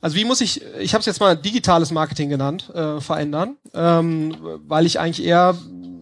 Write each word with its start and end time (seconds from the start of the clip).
Also 0.00 0.16
wie 0.16 0.24
muss 0.24 0.40
ich, 0.40 0.62
ich 0.78 0.94
habe 0.94 1.00
es 1.00 1.06
jetzt 1.06 1.20
mal 1.20 1.36
digitales 1.36 1.90
Marketing 1.90 2.30
genannt, 2.30 2.70
äh, 2.74 3.00
verändern, 3.00 3.56
ähm, 3.74 4.34
weil 4.66 4.86
ich 4.86 4.98
eigentlich 4.98 5.26
eher 5.26 5.56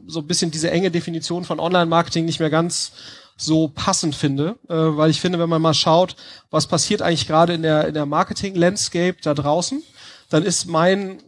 so 0.06 0.20
ein 0.20 0.26
bisschen 0.26 0.50
diese 0.50 0.70
enge 0.70 0.90
Definition 0.90 1.44
von 1.44 1.60
Online-Marketing 1.60 2.24
nicht 2.24 2.40
mehr 2.40 2.50
ganz 2.50 2.92
so 3.36 3.68
passend 3.68 4.14
finde, 4.14 4.56
äh, 4.68 4.74
weil 4.74 5.10
ich 5.10 5.20
finde, 5.20 5.38
wenn 5.38 5.48
man 5.48 5.62
mal 5.62 5.74
schaut, 5.74 6.16
was 6.50 6.66
passiert 6.66 7.02
eigentlich 7.02 7.26
gerade 7.26 7.54
in 7.54 7.62
der, 7.62 7.86
in 7.88 7.94
der 7.94 8.06
Marketing-Landscape 8.06 9.16
da 9.22 9.34
draußen, 9.34 9.82
dann 10.30 10.44
ist 10.44 10.66
mein 10.66 11.22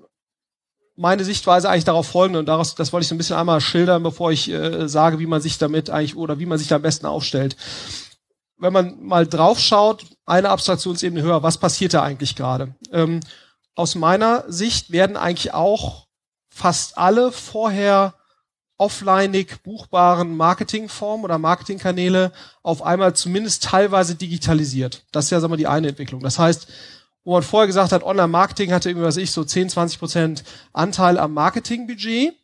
meine 0.97 1.25
Sichtweise 1.25 1.71
eigentlich 1.71 1.85
darauf 1.85 2.09
folgende 2.09 2.41
und 2.41 2.47
daraus, 2.47 2.75
das 2.75 2.93
wollte 2.93 3.05
ich 3.05 3.09
so 3.09 3.15
ein 3.15 3.19
bisschen 3.19 3.37
einmal 3.37 3.63
schildern, 3.63 4.03
bevor 4.03 4.33
ich 4.33 4.51
äh, 4.51 4.87
sage, 4.87 5.19
wie 5.19 5.27
man 5.27 5.41
sich 5.41 5.57
damit 5.57 5.89
eigentlich 5.89 6.15
oder 6.15 6.39
wie 6.39 6.45
man 6.45 6.59
sich 6.59 6.69
da 6.69 6.77
am 6.77 6.83
besten 6.83 7.07
aufstellt. 7.07 7.57
Wenn 8.61 8.73
man 8.73 9.03
mal 9.03 9.27
draufschaut, 9.27 10.07
eine 10.27 10.51
Abstraktionsebene 10.51 11.23
höher, 11.23 11.43
was 11.43 11.59
passiert 11.59 11.95
da 11.95 12.03
eigentlich 12.03 12.37
gerade? 12.37 12.75
Ähm, 12.93 13.21
aus 13.75 13.95
meiner 13.95 14.45
Sicht 14.49 14.93
werden 14.93 15.17
eigentlich 15.17 15.55
auch 15.55 16.07
fast 16.51 16.99
alle 16.99 17.33
vorher 17.33 18.15
offlineig 18.77 19.63
buchbaren 19.63 20.37
Marketingformen 20.37 21.25
oder 21.25 21.39
Marketingkanäle 21.39 22.33
auf 22.63 22.83
einmal 22.83 23.15
zumindest 23.15 23.65
teilweise 23.65 24.15
digitalisiert. 24.15 25.05
Das 25.13 25.27
ist 25.27 25.31
ja 25.31 25.41
sagen 25.41 25.53
wir, 25.53 25.59
die 25.59 25.67
eine 25.67 25.89
Entwicklung. 25.89 26.23
Das 26.23 26.39
heißt, 26.39 26.67
wo 27.25 27.33
man 27.33 27.43
vorher 27.43 27.67
gesagt 27.67 27.93
hat, 27.93 28.03
Online-Marketing 28.03 28.73
hatte 28.73 28.89
irgendwie, 28.89 29.07
was 29.07 29.19
ich, 29.19 29.33
so 29.33 29.45
10, 29.45 29.69
20 29.69 29.99
Prozent 29.99 30.45
Anteil 30.73 31.19
am 31.19 31.35
Marketingbudget, 31.35 32.35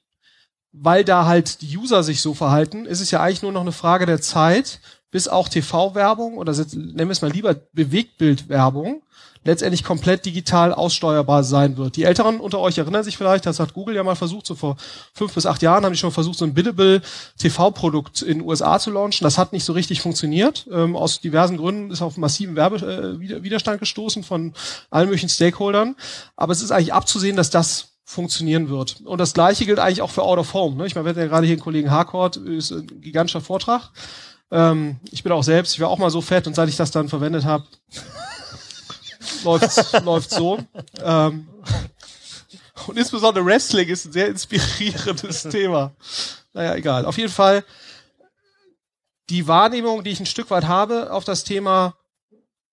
weil 0.73 1.05
da 1.05 1.25
halt 1.25 1.62
die 1.62 1.78
User 1.78 2.03
sich 2.03 2.20
so 2.20 2.34
verhalten, 2.34 2.84
ist 2.84 3.01
es 3.01 3.11
ja 3.11 3.23
eigentlich 3.23 3.42
nur 3.42 3.53
noch 3.53 3.62
eine 3.62 3.73
Frage 3.73 4.05
der 4.05 4.20
Zeit, 4.20 4.80
bis 5.10 5.28
auch 5.28 5.48
TV-Werbung 5.48 6.36
oder 6.36 6.53
nennen 6.53 6.98
wir 6.98 7.11
es 7.11 7.22
mal 7.22 7.30
lieber 7.30 7.55
Bewegtbildwerbung 7.72 9.03
letztendlich 9.47 9.84
komplett 9.84 10.27
digital 10.27 10.75
aussteuerbar 10.75 11.44
sein 11.44 11.77
wird. 11.77 11.97
Die 11.97 12.03
Älteren 12.03 12.41
unter 12.41 12.58
euch 12.58 12.78
erinnern 12.78 13.05
sich 13.05 13.17
vielleicht, 13.17 13.47
das 13.47 13.61
hat 13.61 13.75
Google 13.75 13.95
ja 13.95 14.03
mal 14.03 14.17
versucht, 14.17 14.47
so 14.47 14.55
vor 14.55 14.77
fünf 15.14 15.33
bis 15.34 15.47
acht 15.47 15.62
Jahren 15.62 15.84
haben 15.84 15.92
die 15.92 15.98
schon 15.98 16.12
versucht, 16.12 16.39
so 16.39 16.45
ein 16.45 16.53
biddable 16.53 17.00
TV-Produkt 17.39 18.22
in 18.22 18.39
den 18.39 18.47
USA 18.47 18.78
zu 18.78 18.91
launchen. 18.91 19.25
Das 19.25 19.39
hat 19.39 19.53
nicht 19.53 19.64
so 19.64 19.72
richtig 19.72 20.00
funktioniert. 20.03 20.67
Ähm, 20.70 20.97
aus 20.97 21.20
diversen 21.20 21.56
Gründen 21.56 21.91
ist 21.91 22.02
auf 22.02 22.17
massiven 22.17 22.56
Werbewiderstand 22.56 23.77
äh, 23.77 23.78
gestoßen 23.78 24.25
von 24.25 24.52
allen 24.91 25.06
möglichen 25.06 25.28
Stakeholdern. 25.28 25.95
Aber 26.34 26.52
es 26.52 26.61
ist 26.61 26.73
eigentlich 26.73 26.92
abzusehen, 26.92 27.36
dass 27.36 27.50
das 27.50 27.92
funktionieren 28.05 28.69
wird. 28.69 29.00
Und 29.05 29.20
das 29.20 29.34
Gleiche 29.34 29.67
gilt 29.67 29.78
eigentlich 29.78 30.02
auch 30.02 30.11
für 30.11 30.23
Out 30.23 30.39
of 30.39 30.55
Home. 30.55 30.77
Ne? 30.77 30.86
Ich 30.86 30.95
meine, 30.95 31.06
wir 31.06 31.11
hatten 31.11 31.20
ja 31.20 31.27
gerade 31.27 31.47
hier 31.47 31.55
einen 31.55 31.62
Kollegen 31.62 31.91
Harcourt, 31.91 32.36
ist 32.36 32.70
ein 32.70 32.86
gigantischer 33.00 33.41
Vortrag. 33.41 33.91
Ähm, 34.50 35.00
ich 35.11 35.22
bin 35.22 35.33
auch 35.33 35.42
selbst, 35.42 35.75
ich 35.75 35.80
war 35.80 35.89
auch 35.89 35.98
mal 35.98 36.11
so 36.11 36.20
fett 36.20 36.47
und 36.47 36.55
seit 36.55 36.69
ich 36.69 36.77
das 36.77 36.91
dann 36.91 37.08
verwendet 37.08 37.44
habe, 37.44 37.64
läuft 39.44 40.02
läuft 40.05 40.30
so. 40.30 40.58
Ähm, 41.02 41.48
und 42.86 42.97
insbesondere 42.97 43.44
Wrestling 43.44 43.89
ist 43.89 44.06
ein 44.06 44.12
sehr 44.12 44.28
inspirierendes 44.28 45.42
Thema. 45.50 45.92
Naja, 46.52 46.74
egal. 46.74 47.05
Auf 47.05 47.19
jeden 47.19 47.33
Fall 47.33 47.64
die 49.28 49.48
Wahrnehmung, 49.48 50.05
die 50.05 50.11
ich 50.11 50.20
ein 50.20 50.27
Stück 50.27 50.50
weit 50.50 50.67
habe 50.67 51.12
auf 51.12 51.24
das 51.24 51.42
Thema 51.42 51.97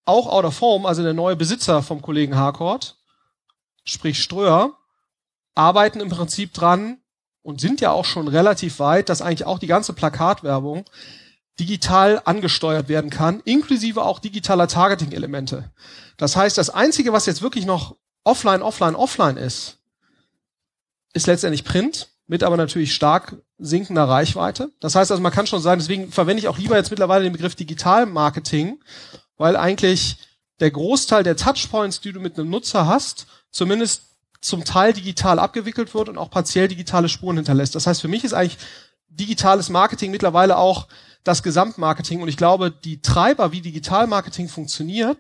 auch 0.06 0.28
out 0.28 0.46
of 0.46 0.62
home, 0.62 0.88
also 0.88 1.02
der 1.02 1.14
neue 1.14 1.36
Besitzer 1.36 1.82
vom 1.82 2.02
Kollegen 2.02 2.36
Harcourt, 2.36 2.98
sprich 3.86 4.22
Ströer, 4.22 4.78
arbeiten 5.56 6.00
im 6.00 6.10
Prinzip 6.10 6.54
dran 6.54 7.00
und 7.42 7.62
sind 7.62 7.82
ja 7.82 7.92
auch 7.92 8.06
schon 8.06 8.28
relativ 8.28 8.80
weit, 8.80 9.10
dass 9.10 9.22
eigentlich 9.22 9.46
auch 9.46 9.60
die 9.60 9.68
ganze 9.68 9.94
Plakatwerbung 9.94 10.86
digital 11.60 12.22
angesteuert 12.26 12.90
werden 12.90 13.10
kann, 13.10 13.42
inklusive 13.46 14.04
auch 14.04 14.20
digitaler 14.20 14.68
Targeting-Elemente. 14.68 15.72
Das 16.18 16.36
heißt, 16.36 16.58
das 16.58 16.70
Einzige, 16.70 17.14
was 17.14 17.26
jetzt 17.26 17.42
wirklich 17.42 17.66
noch 17.66 17.96
offline, 18.24 18.62
offline, 18.62 18.96
offline 18.96 19.38
ist, 19.38 19.78
ist 21.14 21.28
letztendlich 21.28 21.64
Print, 21.64 22.10
mit 22.26 22.44
aber 22.44 22.58
natürlich 22.58 22.94
stark 22.94 23.36
sinkender 23.60 24.06
Reichweite. 24.06 24.72
Das 24.80 24.96
heißt 24.96 25.12
also, 25.12 25.22
man 25.22 25.32
kann 25.32 25.48
schon 25.48 25.62
sagen, 25.62 25.80
deswegen 25.80 26.12
verwende 26.12 26.40
ich 26.40 26.48
auch 26.48 26.58
lieber 26.58 26.76
jetzt 26.76 26.90
mittlerweile 26.90 27.24
den 27.24 27.34
Begriff 27.34 27.56
Digital-Marketing, 27.56 28.80
weil 29.38 29.56
eigentlich 29.56 30.18
der 30.60 30.72
Großteil 30.72 31.24
der 31.24 31.36
Touchpoints, 31.36 32.02
die 32.02 32.14
du 32.14 32.20
mit 32.20 32.38
einem 32.38 32.50
Nutzer 32.50 32.88
hast, 32.88 33.28
zumindest 33.52 34.04
zum 34.42 34.66
Teil 34.66 34.94
digital 34.94 35.40
abgewickelt 35.40 35.94
wird 35.94 36.10
und 36.10 36.18
auch 36.18 36.30
partiell 36.30 36.68
digitale 36.68 37.10
Spuren 37.10 37.38
hinterlässt. 37.38 37.76
Das 37.76 37.88
heißt, 37.88 38.02
für 38.02 38.08
mich 38.08 38.24
ist 38.24 38.34
eigentlich 38.34 38.58
digitales 39.08 39.70
Marketing 39.70 40.12
mittlerweile 40.12 40.58
auch 40.58 40.88
das 41.24 41.44
Gesamtmarketing. 41.44 42.22
Und 42.22 42.28
ich 42.28 42.38
glaube, 42.38 42.72
die 42.72 43.02
Treiber, 43.02 43.52
wie 43.52 43.62
Digitalmarketing 43.62 44.50
funktioniert, 44.50 45.18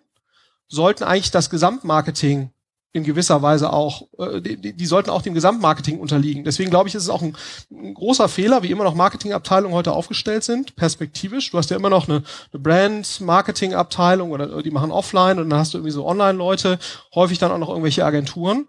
sollten 0.67 1.03
eigentlich 1.03 1.31
das 1.31 1.49
Gesamtmarketing 1.49 2.51
in 2.95 3.03
gewisser 3.03 3.41
Weise 3.41 3.73
auch, 3.73 4.07
äh, 4.19 4.39
die, 4.39 4.73
die 4.73 4.85
sollten 4.85 5.09
auch 5.09 5.23
dem 5.23 5.33
Gesamtmarketing 5.33 5.99
unterliegen. 5.99 6.43
Deswegen 6.43 6.69
glaube 6.69 6.87
ich, 6.87 6.95
ist 6.95 7.03
es 7.03 7.09
auch 7.09 7.23
ein, 7.23 7.35
ein, 7.71 7.95
großer 7.95 8.29
Fehler, 8.29 8.61
wie 8.61 8.69
immer 8.69 8.83
noch 8.83 8.93
Marketingabteilungen 8.93 9.75
heute 9.75 9.93
aufgestellt 9.93 10.43
sind, 10.43 10.75
perspektivisch. 10.75 11.49
Du 11.49 11.57
hast 11.57 11.71
ja 11.71 11.75
immer 11.75 11.89
noch 11.89 12.07
eine, 12.07 12.23
eine 12.53 12.61
Brand-Marketing-Abteilung 12.61 14.31
oder 14.31 14.61
die 14.61 14.69
machen 14.69 14.91
offline 14.91 15.39
und 15.39 15.49
dann 15.49 15.59
hast 15.59 15.73
du 15.73 15.79
irgendwie 15.79 15.91
so 15.91 16.05
Online-Leute, 16.05 16.77
häufig 17.15 17.39
dann 17.39 17.51
auch 17.51 17.57
noch 17.57 17.69
irgendwelche 17.69 18.05
Agenturen. 18.05 18.67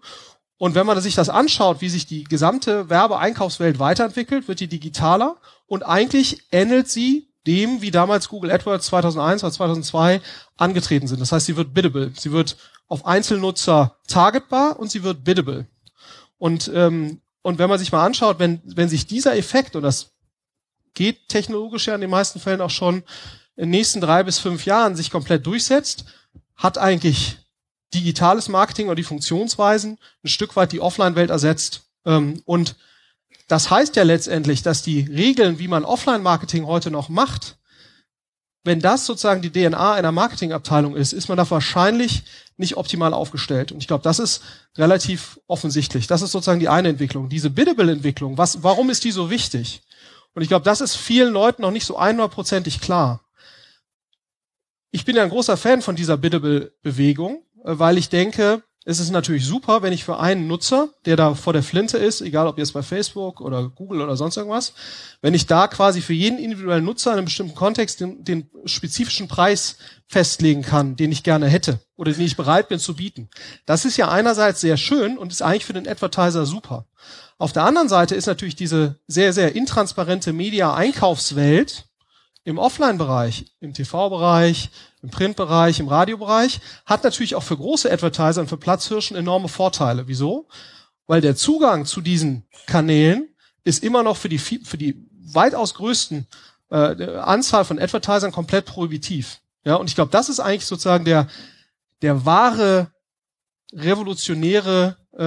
Und 0.57 0.73
wenn 0.73 0.87
man 0.87 0.99
sich 1.01 1.13
das 1.13 1.29
anschaut, 1.29 1.81
wie 1.81 1.89
sich 1.89 2.07
die 2.07 2.23
gesamte 2.23 2.89
Werbeeinkaufswelt 2.89 3.77
weiterentwickelt, 3.77 4.47
wird 4.47 4.59
die 4.59 4.67
digitaler 4.67 5.35
und 5.67 5.83
eigentlich 5.83 6.43
ähnelt 6.51 6.89
sie 6.89 7.27
dem, 7.47 7.81
wie 7.81 7.91
damals 7.91 8.29
Google 8.29 8.51
AdWords 8.51 8.87
2001 8.87 9.43
oder 9.43 9.51
2002 9.51 10.21
angetreten 10.57 11.07
sind. 11.07 11.21
Das 11.21 11.31
heißt, 11.31 11.45
sie 11.45 11.55
wird 11.55 11.73
biddable. 11.73 12.11
Sie 12.15 12.31
wird 12.31 12.57
auf 12.87 13.05
Einzelnutzer 13.05 13.97
targetbar 14.07 14.79
und 14.79 14.91
sie 14.91 15.03
wird 15.03 15.23
biddable. 15.23 15.67
Und, 16.37 16.71
ähm, 16.73 17.21
und 17.41 17.59
wenn 17.59 17.69
man 17.69 17.79
sich 17.79 17.91
mal 17.91 18.05
anschaut, 18.05 18.39
wenn, 18.39 18.61
wenn 18.65 18.89
sich 18.89 19.05
dieser 19.05 19.37
Effekt, 19.37 19.75
und 19.75 19.83
das 19.83 20.11
geht 20.93 21.29
technologisch 21.29 21.87
ja 21.87 21.95
in 21.95 22.01
den 22.01 22.09
meisten 22.09 22.39
Fällen 22.39 22.61
auch 22.61 22.69
schon 22.69 23.03
in 23.55 23.63
den 23.63 23.69
nächsten 23.69 24.01
drei 24.01 24.23
bis 24.23 24.39
fünf 24.39 24.65
Jahren 24.65 24.95
sich 24.95 25.11
komplett 25.11 25.45
durchsetzt, 25.45 26.05
hat 26.55 26.77
eigentlich 26.77 27.37
digitales 27.93 28.49
Marketing 28.49 28.87
oder 28.87 28.95
die 28.95 29.03
Funktionsweisen 29.03 29.97
ein 30.23 30.27
Stück 30.27 30.55
weit 30.55 30.71
die 30.71 30.81
Offline-Welt 30.81 31.29
ersetzt. 31.29 31.83
Ähm, 32.05 32.41
und 32.45 32.75
das 33.47 33.69
heißt 33.69 33.95
ja 33.95 34.03
letztendlich, 34.03 34.63
dass 34.63 34.81
die 34.81 35.01
Regeln, 35.01 35.59
wie 35.59 35.67
man 35.67 35.85
Offline-Marketing 35.85 36.65
heute 36.65 36.91
noch 36.91 37.09
macht, 37.09 37.57
wenn 38.65 38.79
das 38.79 39.05
sozusagen 39.05 39.43
die 39.43 39.51
DNA 39.51 39.93
einer 39.93 40.11
Marketingabteilung 40.11 40.95
ist, 40.95 41.13
ist 41.13 41.29
man 41.29 41.37
da 41.37 41.49
wahrscheinlich 41.49 42.23
nicht 42.57 42.77
optimal 42.77 43.13
aufgestellt. 43.13 43.71
Und 43.71 43.77
ich 43.77 43.87
glaube, 43.87 44.03
das 44.03 44.17
ist 44.17 44.41
relativ 44.75 45.39
offensichtlich. 45.45 46.07
Das 46.07 46.23
ist 46.23 46.31
sozusagen 46.31 46.59
die 46.59 46.69
eine 46.69 46.89
Entwicklung. 46.89 47.29
Diese 47.29 47.51
Biddable-Entwicklung, 47.51 48.39
was, 48.39 48.63
warum 48.63 48.89
ist 48.89 49.03
die 49.03 49.11
so 49.11 49.29
wichtig? 49.29 49.83
Und 50.33 50.41
ich 50.41 50.47
glaube, 50.47 50.65
das 50.65 50.81
ist 50.81 50.95
vielen 50.95 51.31
Leuten 51.31 51.61
noch 51.61 51.69
nicht 51.69 51.85
so 51.85 51.95
einhundertprozentig 51.95 52.81
klar. 52.81 53.21
Ich 54.89 55.05
bin 55.05 55.15
ja 55.15 55.21
ein 55.21 55.29
großer 55.29 55.57
Fan 55.57 55.83
von 55.83 55.95
dieser 55.95 56.17
Biddable-Bewegung, 56.17 57.43
äh, 57.63 57.77
weil 57.77 57.99
ich 57.99 58.09
denke, 58.09 58.63
es 58.87 58.99
ist 58.99 59.09
natürlich 59.09 59.45
super, 59.45 59.81
wenn 59.81 59.93
ich 59.93 60.03
für 60.03 60.19
einen 60.19 60.45
Nutzer, 60.45 60.89
der 61.05 61.15
da 61.15 61.33
vor 61.33 61.53
der 61.53 61.63
Flinte 61.63 61.97
ist, 61.97 62.21
egal 62.21 62.45
ob 62.45 62.59
jetzt 62.59 62.73
bei 62.73 62.83
Facebook 62.83 63.41
oder 63.41 63.67
Google 63.67 64.01
oder 64.01 64.15
sonst 64.15 64.37
irgendwas, 64.37 64.73
wenn 65.21 65.33
ich 65.33 65.47
da 65.47 65.67
quasi 65.67 66.01
für 66.01 66.13
jeden 66.13 66.37
individuellen 66.37 66.85
Nutzer 66.85 67.11
in 67.11 67.17
einem 67.17 67.25
bestimmten 67.25 67.55
Kontext 67.55 67.99
den, 67.99 68.23
den 68.23 68.47
spezifischen 68.65 69.27
Preis 69.27 69.77
festlegen 70.07 70.61
kann, 70.61 70.95
den 70.95 71.11
ich 71.11 71.23
gerne 71.23 71.47
hätte 71.47 71.79
oder 71.97 72.11
den 72.11 72.25
ich 72.25 72.37
bereit 72.37 72.69
bin 72.69 72.77
zu 72.77 72.95
bieten. 72.95 73.27
Das 73.65 73.85
ist 73.85 73.97
ja 73.97 74.09
einerseits 74.09 74.61
sehr 74.61 74.77
schön 74.77 75.17
und 75.17 75.31
ist 75.31 75.41
eigentlich 75.41 75.65
für 75.65 75.73
den 75.73 75.87
Advertiser 75.87 76.45
super. 76.45 76.85
Auf 77.39 77.53
der 77.53 77.63
anderen 77.63 77.89
Seite 77.89 78.13
ist 78.13 78.27
natürlich 78.27 78.55
diese 78.55 78.99
sehr, 79.07 79.33
sehr 79.33 79.55
intransparente 79.55 80.31
Media-Einkaufswelt 80.31 81.85
im 82.45 82.59
Offline-Bereich, 82.59 83.45
im 83.59 83.73
TV-Bereich, 83.73 84.69
im 85.01 85.09
Print-Bereich, 85.09 85.79
im 85.79 85.87
Radiobereich, 85.87 86.61
hat 86.85 87.03
natürlich 87.03 87.35
auch 87.35 87.43
für 87.43 87.57
große 87.57 87.91
Advertiser 87.91 88.39
und 88.39 88.47
für 88.47 88.57
Platzhirschen 88.57 89.17
enorme 89.17 89.47
Vorteile. 89.47 90.07
Wieso? 90.07 90.47
Weil 91.07 91.21
der 91.21 91.35
Zugang 91.35 91.85
zu 91.85 92.01
diesen 92.01 92.45
Kanälen 92.67 93.29
ist 93.63 93.83
immer 93.83 94.03
noch 94.03 94.15
für 94.15 94.29
die, 94.29 94.37
für 94.37 94.77
die 94.77 95.03
weitaus 95.33 95.73
größten 95.73 96.27
äh, 96.69 97.17
Anzahl 97.17 97.65
von 97.65 97.79
Advertisern 97.79 98.31
komplett 98.31 98.65
prohibitiv. 98.65 99.41
Ja, 99.63 99.75
und 99.75 99.89
ich 99.89 99.95
glaube, 99.95 100.11
das 100.11 100.29
ist 100.29 100.39
eigentlich 100.39 100.67
sozusagen 100.67 101.03
der, 101.03 101.27
der 102.03 102.25
wahre 102.25 102.91
revolutionäre 103.73 104.97
äh, 105.17 105.23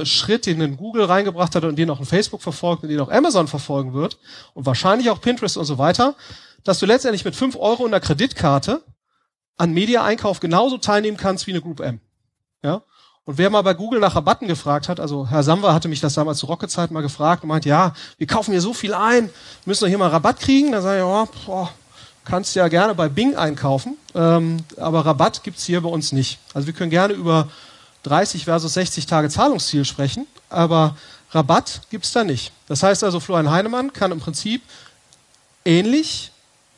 äh, 0.00 0.06
Schritt, 0.06 0.46
den 0.46 0.60
in 0.62 0.76
Google 0.76 1.04
reingebracht 1.04 1.54
hat 1.54 1.64
und 1.64 1.76
den 1.76 1.90
auch 1.90 2.00
in 2.00 2.06
Facebook 2.06 2.40
verfolgt 2.40 2.84
und 2.84 2.88
den 2.88 3.00
auch 3.00 3.10
Amazon 3.10 3.48
verfolgen 3.48 3.92
wird 3.92 4.18
und 4.54 4.64
wahrscheinlich 4.64 5.10
auch 5.10 5.20
Pinterest 5.20 5.58
und 5.58 5.64
so 5.66 5.76
weiter, 5.76 6.14
dass 6.64 6.78
du 6.78 6.86
letztendlich 6.86 7.24
mit 7.24 7.36
fünf 7.36 7.56
Euro 7.56 7.84
in 7.84 7.92
der 7.92 8.00
Kreditkarte 8.00 8.82
an 9.56 9.72
Media-Einkauf 9.72 10.40
genauso 10.40 10.78
teilnehmen 10.78 11.16
kannst 11.16 11.46
wie 11.46 11.52
eine 11.52 11.60
Group 11.60 11.80
M. 11.80 12.00
Ja? 12.62 12.82
Und 13.26 13.38
wer 13.38 13.48
mal 13.48 13.62
bei 13.62 13.72
Google 13.72 14.00
nach 14.00 14.16
Rabatten 14.16 14.48
gefragt 14.48 14.88
hat, 14.88 15.00
also 15.00 15.28
Herr 15.28 15.42
Samwer 15.42 15.72
hatte 15.72 15.88
mich 15.88 16.00
das 16.00 16.14
damals 16.14 16.38
zu 16.38 16.46
Rocket-Zeit 16.46 16.90
mal 16.90 17.00
gefragt 17.00 17.42
und 17.42 17.48
meint, 17.48 17.64
ja, 17.64 17.94
wir 18.18 18.26
kaufen 18.26 18.50
hier 18.50 18.60
so 18.60 18.74
viel 18.74 18.92
ein, 18.92 19.30
müssen 19.64 19.82
wir 19.82 19.88
hier 19.88 19.98
mal 19.98 20.10
Rabatt 20.10 20.40
kriegen? 20.40 20.72
Da 20.72 20.82
sage 20.82 20.98
ich, 20.98 21.04
oh, 21.04 21.28
boah, 21.46 21.70
kannst 22.24 22.54
ja 22.54 22.68
gerne 22.68 22.94
bei 22.94 23.08
Bing 23.08 23.34
einkaufen, 23.34 23.96
ähm, 24.14 24.58
aber 24.76 25.06
Rabatt 25.06 25.42
gibt's 25.42 25.64
hier 25.64 25.80
bei 25.80 25.88
uns 25.88 26.12
nicht. 26.12 26.38
Also 26.52 26.66
wir 26.66 26.74
können 26.74 26.90
gerne 26.90 27.14
über 27.14 27.48
30 28.02 28.44
versus 28.44 28.74
60 28.74 29.06
Tage 29.06 29.30
Zahlungsziel 29.30 29.86
sprechen, 29.86 30.26
aber 30.50 30.96
Rabatt 31.30 31.80
gibt's 31.90 32.12
da 32.12 32.24
nicht. 32.24 32.52
Das 32.66 32.82
heißt 32.82 33.04
also, 33.04 33.20
Florian 33.20 33.50
Heinemann 33.50 33.92
kann 33.94 34.12
im 34.12 34.20
Prinzip 34.20 34.60
ähnlich 35.64 36.30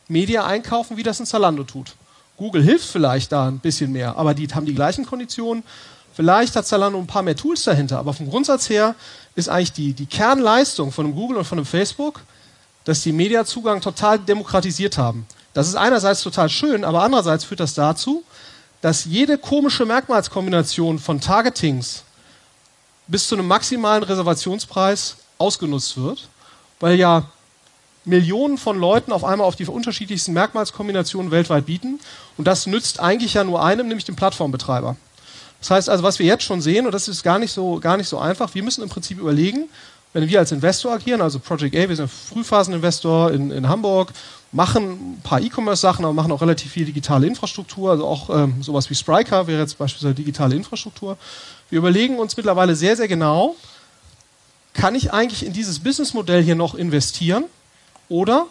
Media 0.08 0.46
einkaufen, 0.46 0.96
wie 0.96 1.02
das 1.02 1.20
ein 1.20 1.26
Zalando 1.26 1.64
tut. 1.64 1.94
Google 2.36 2.62
hilft 2.62 2.88
vielleicht 2.88 3.32
da 3.32 3.48
ein 3.48 3.58
bisschen 3.58 3.92
mehr, 3.92 4.16
aber 4.16 4.34
die 4.34 4.46
haben 4.48 4.66
die 4.66 4.74
gleichen 4.74 5.06
Konditionen. 5.06 5.62
Vielleicht 6.14 6.54
hat 6.56 6.66
Zalando 6.66 6.98
ein 6.98 7.06
paar 7.06 7.22
mehr 7.22 7.36
Tools 7.36 7.64
dahinter, 7.64 7.98
aber 7.98 8.12
vom 8.12 8.28
Grundsatz 8.28 8.68
her 8.68 8.94
ist 9.34 9.48
eigentlich 9.48 9.72
die, 9.72 9.92
die 9.92 10.06
Kernleistung 10.06 10.92
von 10.92 11.06
einem 11.06 11.14
Google 11.14 11.38
und 11.38 11.44
von 11.44 11.58
einem 11.58 11.66
Facebook, 11.66 12.22
dass 12.84 13.02
die 13.02 13.12
Mediazugang 13.12 13.80
total 13.80 14.18
demokratisiert 14.18 14.96
haben. 14.96 15.26
Das 15.52 15.68
ist 15.68 15.74
einerseits 15.74 16.22
total 16.22 16.48
schön, 16.48 16.84
aber 16.84 17.02
andererseits 17.02 17.44
führt 17.44 17.60
das 17.60 17.74
dazu, 17.74 18.22
dass 18.80 19.04
jede 19.06 19.38
komische 19.38 19.84
Merkmalskombination 19.84 20.98
von 20.98 21.20
Targetings 21.20 22.04
bis 23.06 23.26
zu 23.26 23.34
einem 23.34 23.48
maximalen 23.48 24.02
Reservationspreis 24.02 25.16
ausgenutzt 25.38 25.96
wird, 25.96 26.28
weil 26.80 26.96
ja 26.96 27.24
Millionen 28.06 28.56
von 28.56 28.78
Leuten 28.78 29.12
auf 29.12 29.24
einmal 29.24 29.46
auf 29.46 29.56
die 29.56 29.66
unterschiedlichsten 29.66 30.32
Merkmalskombinationen 30.32 31.32
weltweit 31.32 31.66
bieten. 31.66 31.98
Und 32.38 32.46
das 32.46 32.66
nützt 32.66 33.00
eigentlich 33.00 33.34
ja 33.34 33.44
nur 33.44 33.62
einem, 33.62 33.88
nämlich 33.88 34.04
dem 34.04 34.16
Plattformbetreiber. 34.16 34.96
Das 35.60 35.70
heißt 35.70 35.88
also, 35.88 36.04
was 36.04 36.18
wir 36.18 36.26
jetzt 36.26 36.44
schon 36.44 36.60
sehen, 36.60 36.86
und 36.86 36.92
das 36.92 37.08
ist 37.08 37.24
gar 37.24 37.38
nicht 37.38 37.52
so, 37.52 37.80
gar 37.80 37.96
nicht 37.96 38.08
so 38.08 38.18
einfach, 38.18 38.54
wir 38.54 38.62
müssen 38.62 38.82
im 38.82 38.88
Prinzip 38.88 39.18
überlegen, 39.18 39.68
wenn 40.12 40.28
wir 40.28 40.38
als 40.38 40.52
Investor 40.52 40.92
agieren, 40.92 41.20
also 41.20 41.40
Project 41.40 41.74
A, 41.74 41.88
wir 41.88 41.96
sind 41.96 42.08
Frühphaseninvestor 42.10 43.32
in, 43.32 43.50
in 43.50 43.68
Hamburg, 43.68 44.12
machen 44.52 45.16
ein 45.16 45.20
paar 45.22 45.40
E-Commerce-Sachen, 45.40 46.04
aber 46.04 46.14
machen 46.14 46.30
auch 46.30 46.40
relativ 46.40 46.72
viel 46.72 46.84
digitale 46.86 47.26
Infrastruktur, 47.26 47.90
also 47.90 48.06
auch 48.06 48.30
ähm, 48.30 48.62
sowas 48.62 48.88
wie 48.88 48.94
Spryker 48.94 49.46
wäre 49.48 49.60
jetzt 49.60 49.76
beispielsweise 49.76 50.14
digitale 50.14 50.54
Infrastruktur. 50.54 51.18
Wir 51.68 51.78
überlegen 51.78 52.18
uns 52.18 52.36
mittlerweile 52.36 52.76
sehr, 52.76 52.96
sehr 52.96 53.08
genau, 53.08 53.56
kann 54.72 54.94
ich 54.94 55.12
eigentlich 55.12 55.44
in 55.44 55.52
dieses 55.52 55.80
Businessmodell 55.80 56.42
hier 56.42 56.54
noch 56.54 56.76
investieren 56.76 57.44
oder 58.08 58.46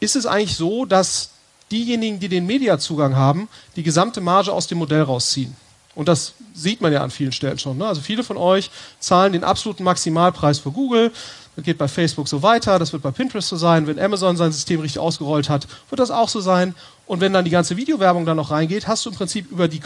ist 0.00 0.16
es 0.16 0.26
eigentlich 0.26 0.56
so, 0.56 0.84
dass 0.86 1.30
diejenigen, 1.70 2.18
die 2.18 2.28
den 2.28 2.46
Mediazugang 2.46 3.16
haben, 3.16 3.48
die 3.76 3.82
gesamte 3.82 4.20
Marge 4.20 4.52
aus 4.52 4.66
dem 4.66 4.78
Modell 4.78 5.02
rausziehen? 5.02 5.54
Und 5.94 6.08
das 6.08 6.34
sieht 6.54 6.80
man 6.80 6.92
ja 6.92 7.02
an 7.02 7.10
vielen 7.10 7.32
Stellen 7.32 7.58
schon. 7.58 7.76
Ne? 7.76 7.86
Also 7.86 8.00
viele 8.00 8.22
von 8.22 8.36
euch 8.36 8.70
zahlen 9.00 9.32
den 9.32 9.44
absoluten 9.44 9.84
Maximalpreis 9.84 10.58
für 10.58 10.70
Google. 10.70 11.12
Das 11.56 11.64
geht 11.64 11.78
bei 11.78 11.88
Facebook 11.88 12.28
so 12.28 12.42
weiter, 12.42 12.78
das 12.78 12.92
wird 12.92 13.02
bei 13.02 13.10
Pinterest 13.10 13.48
so 13.48 13.56
sein. 13.56 13.86
Wenn 13.86 13.98
Amazon 13.98 14.36
sein 14.36 14.52
System 14.52 14.80
richtig 14.80 15.00
ausgerollt 15.00 15.48
hat, 15.48 15.66
wird 15.90 15.98
das 15.98 16.10
auch 16.10 16.28
so 16.28 16.40
sein. 16.40 16.74
Und 17.06 17.20
wenn 17.20 17.32
dann 17.32 17.44
die 17.44 17.50
ganze 17.50 17.76
Videowerbung 17.76 18.24
dann 18.24 18.36
noch 18.36 18.52
reingeht, 18.52 18.86
hast 18.86 19.04
du 19.04 19.10
im 19.10 19.16
Prinzip 19.16 19.50
über 19.50 19.66
die, 19.66 19.80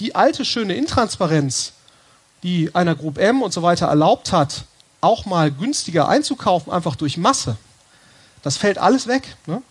die 0.00 0.14
alte 0.14 0.44
schöne 0.44 0.74
Intransparenz, 0.74 1.74
die 2.42 2.74
einer 2.74 2.94
Group 2.94 3.18
M 3.18 3.42
und 3.42 3.52
so 3.52 3.62
weiter 3.62 3.86
erlaubt 3.86 4.32
hat, 4.32 4.64
auch 5.02 5.26
mal 5.26 5.50
günstiger 5.50 6.08
einzukaufen, 6.08 6.72
einfach 6.72 6.96
durch 6.96 7.18
Masse. 7.18 7.56
Das 8.42 8.56
fällt 8.56 8.78
alles 8.78 9.06
weg. 9.06 9.36
Ne? 9.46 9.62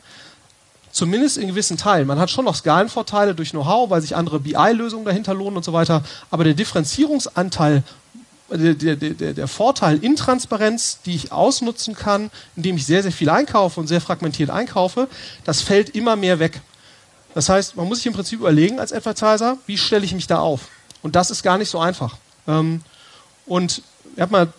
Zumindest 0.92 1.38
in 1.38 1.48
gewissen 1.48 1.78
Teilen. 1.78 2.06
Man 2.06 2.20
hat 2.20 2.30
schon 2.30 2.46
noch 2.46 2.56
Skalenvorteile 2.56 3.34
durch 3.34 3.52
Know-how, 3.52 3.90
weil 3.90 4.02
sich 4.02 4.16
andere 4.16 4.40
BI-Lösungen 4.40 5.06
dahinter 5.06 5.34
lohnen 5.34 5.58
und 5.58 5.64
so 5.64 5.74
weiter. 5.74 6.04
Aber 6.30 6.44
der 6.44 6.54
Differenzierungsanteil, 6.54 7.84
der, 8.50 8.74
der, 8.74 8.96
der, 8.98 9.34
der 9.34 9.48
Vorteil 9.48 10.04
Intransparenz, 10.04 11.00
die 11.06 11.16
ich 11.16 11.32
ausnutzen 11.32 11.96
kann, 11.96 12.30
indem 12.58 12.76
ich 12.76 12.86
sehr, 12.86 13.02
sehr 13.02 13.14
viel 13.14 13.30
einkaufe 13.30 13.80
und 13.80 13.88
sehr 13.88 14.02
fragmentiert 14.02 14.50
einkaufe, 14.50 15.08
das 15.46 15.62
fällt 15.62 15.92
immer 15.92 16.18
mehr 16.18 16.40
weg. 16.40 16.60
Das 17.34 17.48
heißt, 17.48 17.78
man 17.78 17.88
muss 17.88 18.00
sich 18.00 18.08
im 18.08 18.14
Prinzip 18.14 18.42
überlegen 18.42 18.80
als 18.80 18.92
Advertiser, 18.92 19.58
wie 19.66 19.78
stelle 19.78 20.04
ich 20.04 20.14
mich 20.14 20.28
da 20.28 20.40
auf? 20.40 20.68
Und 21.02 21.16
das 21.16 21.32
ist 21.32 21.42
gar 21.42 21.58
nicht 21.58 21.70
so 21.70 21.80
einfach. 21.80 22.18
Ähm, 22.46 22.82
und 23.46 23.82
ich 24.16 24.22
habe 24.22 24.32
mal 24.34 24.54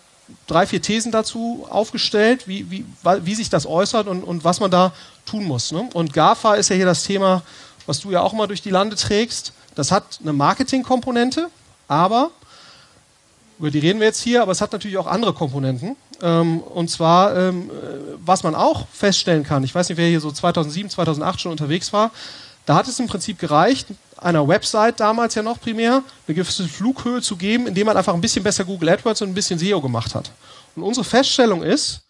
drei, 0.47 0.65
vier 0.65 0.81
Thesen 0.81 1.11
dazu 1.11 1.65
aufgestellt, 1.69 2.47
wie, 2.47 2.69
wie, 2.69 2.85
wie 3.21 3.35
sich 3.35 3.49
das 3.49 3.65
äußert 3.65 4.07
und, 4.07 4.23
und 4.23 4.43
was 4.43 4.59
man 4.59 4.71
da 4.71 4.93
tun 5.25 5.45
muss. 5.45 5.71
Ne? 5.71 5.89
Und 5.93 6.13
GAFA 6.13 6.55
ist 6.55 6.69
ja 6.69 6.75
hier 6.75 6.85
das 6.85 7.03
Thema, 7.03 7.43
was 7.85 7.99
du 7.99 8.11
ja 8.11 8.21
auch 8.21 8.33
mal 8.33 8.47
durch 8.47 8.61
die 8.61 8.69
Lande 8.69 8.95
trägst. 8.95 9.53
Das 9.75 9.91
hat 9.91 10.19
eine 10.21 10.33
Marketingkomponente, 10.33 11.49
aber, 11.87 12.31
über 13.59 13.71
die 13.71 13.79
reden 13.79 13.99
wir 13.99 14.07
jetzt 14.07 14.21
hier, 14.21 14.41
aber 14.41 14.51
es 14.51 14.61
hat 14.61 14.71
natürlich 14.71 14.97
auch 14.97 15.07
andere 15.07 15.33
Komponenten. 15.33 15.95
Ähm, 16.21 16.59
und 16.59 16.89
zwar, 16.89 17.35
ähm, 17.35 17.69
was 18.17 18.43
man 18.43 18.55
auch 18.55 18.87
feststellen 18.87 19.43
kann, 19.43 19.63
ich 19.63 19.73
weiß 19.73 19.89
nicht, 19.89 19.97
wer 19.97 20.07
hier 20.07 20.21
so 20.21 20.31
2007, 20.31 20.89
2008 20.89 21.41
schon 21.41 21.51
unterwegs 21.51 21.91
war, 21.91 22.11
da 22.65 22.75
hat 22.75 22.87
es 22.87 22.99
im 22.99 23.07
Prinzip 23.07 23.39
gereicht, 23.39 23.87
einer 24.17 24.47
Website 24.47 24.99
damals 24.99 25.35
ja 25.35 25.41
noch 25.41 25.59
primär, 25.59 26.03
eine 26.27 26.35
gewisse 26.35 26.67
Flughöhe 26.67 27.21
zu 27.21 27.35
geben, 27.35 27.67
indem 27.67 27.87
man 27.87 27.97
einfach 27.97 28.13
ein 28.13 28.21
bisschen 28.21 28.43
besser 28.43 28.65
Google 28.65 28.89
AdWords 28.89 29.21
und 29.21 29.29
ein 29.29 29.33
bisschen 29.33 29.59
SEO 29.59 29.81
gemacht 29.81 30.15
hat. 30.15 30.31
Und 30.75 30.83
unsere 30.83 31.03
Feststellung 31.03 31.63
ist, 31.63 32.03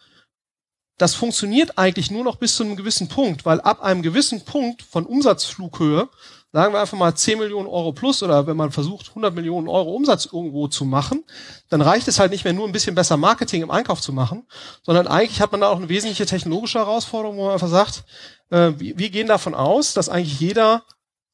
das 0.97 1.15
funktioniert 1.15 1.77
eigentlich 1.77 2.11
nur 2.11 2.23
noch 2.23 2.35
bis 2.35 2.55
zu 2.55 2.63
einem 2.63 2.75
gewissen 2.75 3.07
Punkt, 3.07 3.45
weil 3.45 3.59
ab 3.61 3.81
einem 3.81 4.03
gewissen 4.03 4.45
Punkt 4.45 4.83
von 4.83 5.05
Umsatzflughöhe, 5.05 6.07
sagen 6.51 6.73
wir 6.73 6.81
einfach 6.81 6.97
mal 6.97 7.15
10 7.15 7.39
Millionen 7.39 7.67
Euro 7.67 7.93
plus 7.93 8.21
oder 8.21 8.45
wenn 8.45 8.55
man 8.55 8.71
versucht 8.71 9.09
100 9.09 9.33
Millionen 9.33 9.67
Euro 9.67 9.95
Umsatz 9.95 10.25
irgendwo 10.31 10.67
zu 10.67 10.85
machen, 10.85 11.23
dann 11.69 11.81
reicht 11.81 12.07
es 12.07 12.19
halt 12.19 12.31
nicht 12.31 12.43
mehr 12.43 12.53
nur 12.53 12.67
ein 12.67 12.71
bisschen 12.71 12.93
besser 12.93 13.17
Marketing 13.17 13.63
im 13.63 13.71
Einkauf 13.71 14.01
zu 14.01 14.13
machen, 14.13 14.45
sondern 14.83 15.07
eigentlich 15.07 15.41
hat 15.41 15.51
man 15.51 15.61
da 15.61 15.69
auch 15.69 15.77
eine 15.77 15.89
wesentliche 15.89 16.27
technologische 16.27 16.77
Herausforderung, 16.77 17.37
wo 17.37 17.45
man 17.45 17.53
einfach 17.53 17.69
sagt, 17.69 18.03
äh, 18.51 18.71
wir, 18.77 18.97
wir 18.97 19.09
gehen 19.09 19.27
davon 19.27 19.55
aus, 19.55 19.93
dass 19.93 20.09
eigentlich 20.09 20.39
jeder, 20.39 20.83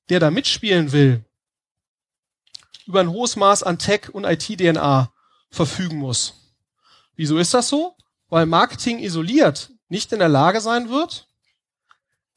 der 0.10 0.20
da 0.20 0.32
mitspielen 0.32 0.92
will, 0.92 1.24
über 2.86 3.02
ein 3.02 3.10
hohes 3.10 3.36
Maß 3.36 3.64
an 3.64 3.78
Tech 3.78 4.10
und 4.14 4.26
IT-DNA 4.26 5.12
verfügen 5.50 5.98
muss. 5.98 6.34
Wieso 7.16 7.38
ist 7.38 7.54
das 7.54 7.70
so? 7.70 7.96
weil 8.30 8.46
Marketing 8.46 9.00
isoliert 9.00 9.72
nicht 9.90 10.14
in 10.14 10.20
der 10.20 10.30
Lage 10.30 10.62
sein 10.62 10.90
wird, 10.90 11.28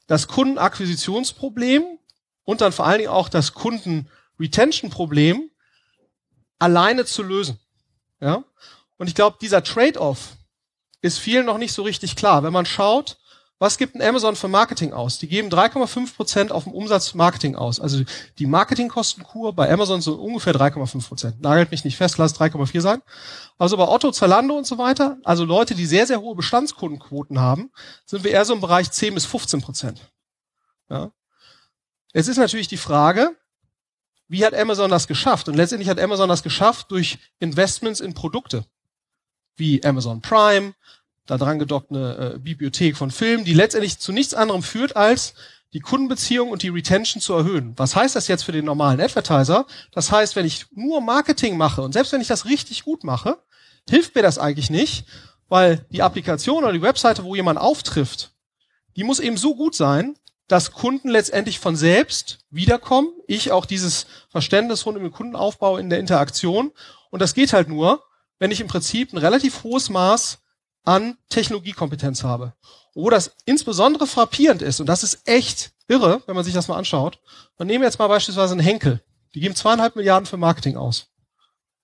das 0.07 0.27
Kundenakquisitionsproblem 0.27 1.99
und 2.43 2.61
dann 2.61 2.71
vor 2.71 2.85
allen 2.85 2.97
Dingen 2.99 3.11
auch 3.11 3.29
das 3.29 3.53
Kunden-Retention-Problem 3.53 5.49
alleine 6.59 7.05
zu 7.05 7.23
lösen. 7.23 7.59
Ja? 8.19 8.43
Und 8.97 9.07
ich 9.07 9.15
glaube, 9.15 9.37
dieser 9.39 9.63
Trade-off 9.63 10.33
ist 11.01 11.19
vielen 11.19 11.45
noch 11.45 11.57
nicht 11.57 11.73
so 11.73 11.83
richtig 11.83 12.15
klar. 12.15 12.43
Wenn 12.43 12.53
man 12.53 12.65
schaut, 12.65 13.17
was 13.63 13.77
gibt 13.77 13.95
ein 13.95 14.01
Amazon 14.01 14.35
für 14.35 14.49
Marketing 14.49 14.91
aus? 14.91 15.19
Die 15.19 15.27
geben 15.29 15.47
3,5 15.47 16.17
Prozent 16.17 16.51
auf 16.51 16.65
dem 16.65 16.73
Umsatz 16.73 17.13
Marketing 17.13 17.55
aus. 17.55 17.79
Also 17.79 18.03
die 18.37 18.45
Marketingkostenkur 18.45 19.53
bei 19.53 19.71
Amazon 19.71 20.01
so 20.01 20.15
ungefähr 20.15 20.53
3,5 20.53 21.07
Prozent. 21.07 21.41
Nagelt 21.41 21.71
mich 21.71 21.85
nicht 21.85 21.95
fest, 21.95 22.17
lass 22.17 22.37
3,4 22.37 22.81
sein. 22.81 23.01
Also 23.57 23.77
bei 23.77 23.87
Otto, 23.87 24.11
Zalando 24.11 24.57
und 24.57 24.67
so 24.67 24.77
weiter, 24.77 25.17
also 25.23 25.45
Leute, 25.45 25.75
die 25.75 25.85
sehr, 25.85 26.05
sehr 26.05 26.19
hohe 26.19 26.35
Bestandskundenquoten 26.35 27.39
haben, 27.39 27.71
sind 28.05 28.25
wir 28.25 28.31
eher 28.31 28.43
so 28.43 28.53
im 28.53 28.59
Bereich 28.59 28.91
10 28.91 29.13
bis 29.13 29.25
15 29.25 29.61
Prozent. 29.61 30.11
Ja. 30.89 31.13
Jetzt 32.13 32.27
ist 32.27 32.35
natürlich 32.35 32.67
die 32.67 32.75
Frage, 32.75 33.33
wie 34.27 34.45
hat 34.45 34.53
Amazon 34.53 34.91
das 34.91 35.07
geschafft? 35.07 35.47
Und 35.47 35.55
letztendlich 35.55 35.87
hat 35.87 36.01
Amazon 36.01 36.27
das 36.27 36.43
geschafft 36.43 36.91
durch 36.91 37.17
Investments 37.39 38.01
in 38.01 38.13
Produkte 38.13 38.65
wie 39.55 39.81
Amazon 39.85 40.21
Prime, 40.21 40.73
da 41.25 41.37
dran 41.37 41.59
gedockt 41.59 41.91
eine 41.91 42.33
äh, 42.35 42.39
Bibliothek 42.39 42.97
von 42.97 43.11
Filmen, 43.11 43.45
die 43.45 43.53
letztendlich 43.53 43.99
zu 43.99 44.11
nichts 44.11 44.33
anderem 44.33 44.63
führt, 44.63 44.95
als 44.95 45.33
die 45.73 45.79
Kundenbeziehung 45.79 46.51
und 46.51 46.61
die 46.61 46.69
Retention 46.69 47.21
zu 47.21 47.33
erhöhen. 47.33 47.73
Was 47.77 47.95
heißt 47.95 48.15
das 48.15 48.27
jetzt 48.27 48.43
für 48.43 48.51
den 48.51 48.65
normalen 48.65 49.01
Advertiser? 49.01 49.65
Das 49.91 50.11
heißt, 50.11 50.35
wenn 50.35 50.45
ich 50.45 50.67
nur 50.71 51.01
Marketing 51.01 51.57
mache 51.57 51.81
und 51.81 51.93
selbst 51.93 52.11
wenn 52.11 52.21
ich 52.21 52.27
das 52.27 52.45
richtig 52.45 52.83
gut 52.83 53.03
mache, 53.03 53.39
hilft 53.89 54.15
mir 54.15 54.21
das 54.21 54.37
eigentlich 54.37 54.69
nicht, 54.69 55.05
weil 55.49 55.85
die 55.89 56.03
Applikation 56.03 56.63
oder 56.63 56.73
die 56.73 56.81
Webseite, 56.81 57.23
wo 57.23 57.35
jemand 57.35 57.59
auftrifft, 57.59 58.31
die 58.95 59.03
muss 59.03 59.19
eben 59.19 59.37
so 59.37 59.55
gut 59.55 59.75
sein, 59.75 60.15
dass 60.47 60.71
Kunden 60.71 61.09
letztendlich 61.09 61.59
von 61.59 61.75
selbst 61.75 62.39
wiederkommen. 62.51 63.09
Ich 63.27 63.51
auch 63.51 63.65
dieses 63.65 64.05
Verständnis 64.29 64.85
rund 64.85 64.97
um 64.97 65.03
den 65.03 65.11
Kundenaufbau 65.11 65.77
in 65.77 65.89
der 65.89 65.99
Interaktion. 65.99 66.71
Und 67.09 67.21
das 67.21 67.33
geht 67.33 67.53
halt 67.53 67.69
nur, 67.69 68.03
wenn 68.39 68.51
ich 68.51 68.61
im 68.61 68.67
Prinzip 68.67 69.13
ein 69.13 69.17
relativ 69.17 69.63
hohes 69.63 69.89
Maß 69.89 70.42
an 70.83 71.17
Technologiekompetenz 71.29 72.23
habe. 72.23 72.53
Wo 72.93 73.09
das 73.09 73.35
insbesondere 73.45 74.07
frappierend 74.07 74.61
ist, 74.61 74.79
und 74.79 74.87
das 74.87 75.03
ist 75.03 75.27
echt 75.27 75.71
irre, 75.87 76.21
wenn 76.25 76.35
man 76.35 76.43
sich 76.43 76.53
das 76.53 76.67
mal 76.67 76.77
anschaut. 76.77 77.19
Man 77.57 77.67
nehmen 77.67 77.83
jetzt 77.83 77.99
mal 77.99 78.07
beispielsweise 78.07 78.53
einen 78.53 78.61
Henkel. 78.61 79.01
Die 79.33 79.39
geben 79.39 79.55
zweieinhalb 79.55 79.95
Milliarden 79.95 80.25
für 80.25 80.37
Marketing 80.37 80.77
aus. 80.77 81.07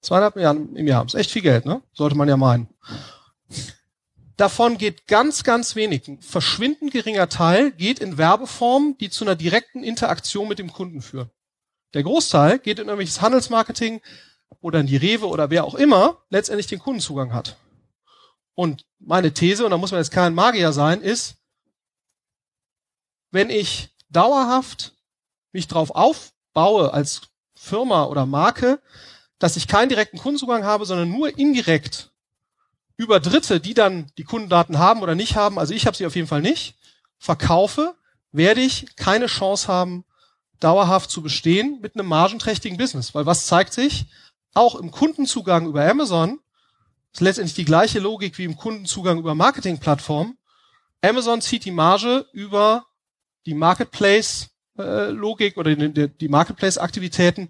Zweieinhalb 0.02 0.36
Milliarden 0.36 0.76
im 0.76 0.88
Jahr. 0.88 1.06
Ist 1.06 1.16
echt 1.16 1.32
viel 1.32 1.42
Geld, 1.42 1.66
ne? 1.66 1.82
Sollte 1.94 2.16
man 2.16 2.30
ja 2.30 2.38
meinen. 2.38 2.70
Davon 4.38 4.78
geht 4.78 5.08
ganz, 5.08 5.44
ganz 5.44 5.76
wenig. 5.76 6.08
Ein 6.08 6.22
verschwindend 6.22 6.92
geringer 6.94 7.28
Teil 7.28 7.72
geht 7.72 8.00
in 8.00 8.18
Werbeformen, 8.18 8.98
die 8.98 9.10
zu 9.10 9.26
einer 9.26 9.36
direkten 9.36 9.84
Interaktion 9.84 10.48
mit 10.48 10.60
dem 10.60 10.72
Kunden 10.72 11.02
führen. 11.02 11.30
Der 11.94 12.04
Großteil 12.04 12.60
geht 12.60 12.80
in 12.80 12.86
irgendwelches 12.86 13.22
Handelsmarketing 13.22 14.00
oder 14.62 14.80
in 14.80 14.88
die 14.88 14.96
Rewe 14.96 15.28
oder 15.28 15.50
wer 15.50 15.66
auch 15.66 15.76
immer 15.76 16.20
letztendlich 16.30 16.68
den 16.68 16.80
Kundenzugang 16.80 17.34
hat. 17.34 17.58
Und 18.60 18.86
meine 19.00 19.34
These, 19.34 19.64
und 19.64 19.72
da 19.72 19.78
muss 19.78 19.92
man 19.92 20.02
jetzt 20.02 20.12
kein 20.12 20.34
Magier 20.34 20.74
sein, 20.74 21.00
ist, 21.00 21.38
wenn 23.32 23.50
ich 23.50 23.96
dauerhaft 24.10 24.98
mich 25.54 25.70
drauf 25.70 25.92
aufbaue 25.92 26.94
als 26.94 27.22
Firma 27.56 28.04
oder 28.04 28.26
Marke, 28.26 28.82
dass 29.38 29.56
ich 29.56 29.70
keinen 29.70 29.88
direkten 29.88 30.18
Kundenzugang 30.18 30.66
habe, 30.66 30.86
sondern 30.86 31.10
nur 31.10 31.38
indirekt 31.38 32.12
über 32.98 33.22
Dritte, 33.22 33.62
die 33.62 33.74
dann 33.74 34.12
die 34.18 34.26
Kundendaten 34.26 34.78
haben 34.78 35.04
oder 35.04 35.16
nicht 35.16 35.38
haben, 35.38 35.58
also 35.58 35.74
ich 35.74 35.88
habe 35.88 35.96
sie 35.96 36.06
auf 36.06 36.18
jeden 36.18 36.28
Fall 36.28 36.42
nicht, 36.42 36.76
verkaufe, 37.18 37.96
werde 38.34 38.60
ich 38.60 38.94
keine 38.98 39.28
Chance 39.28 39.70
haben, 39.70 40.04
dauerhaft 40.60 41.10
zu 41.12 41.22
bestehen 41.22 41.80
mit 41.82 41.96
einem 41.96 42.08
margenträchtigen 42.08 42.78
Business. 42.78 43.16
Weil 43.16 43.26
was 43.26 43.46
zeigt 43.46 43.72
sich? 43.72 44.08
Auch 44.54 44.76
im 44.76 44.92
Kundenzugang 44.92 45.66
über 45.66 45.90
Amazon 45.90 46.42
ist 47.14 47.22
letztendlich 47.22 47.56
die 47.56 47.66
gleiche 47.66 48.00
Logik 48.00 48.38
wie 48.38 48.44
im 48.44 48.56
Kundenzugang 48.56 49.20
über 49.20 49.36
Marketingplattformen. 49.36 50.38
Amazon 51.02 51.42
zieht 51.42 51.66
die 51.66 51.72
Marge 51.72 52.26
über 52.34 52.86
die 53.46 53.54
Marketplace-Logik 53.54 55.56
äh, 55.56 55.60
oder 55.60 55.76
die, 55.76 56.10
die 56.10 56.28
Marketplace-Aktivitäten 56.28 57.50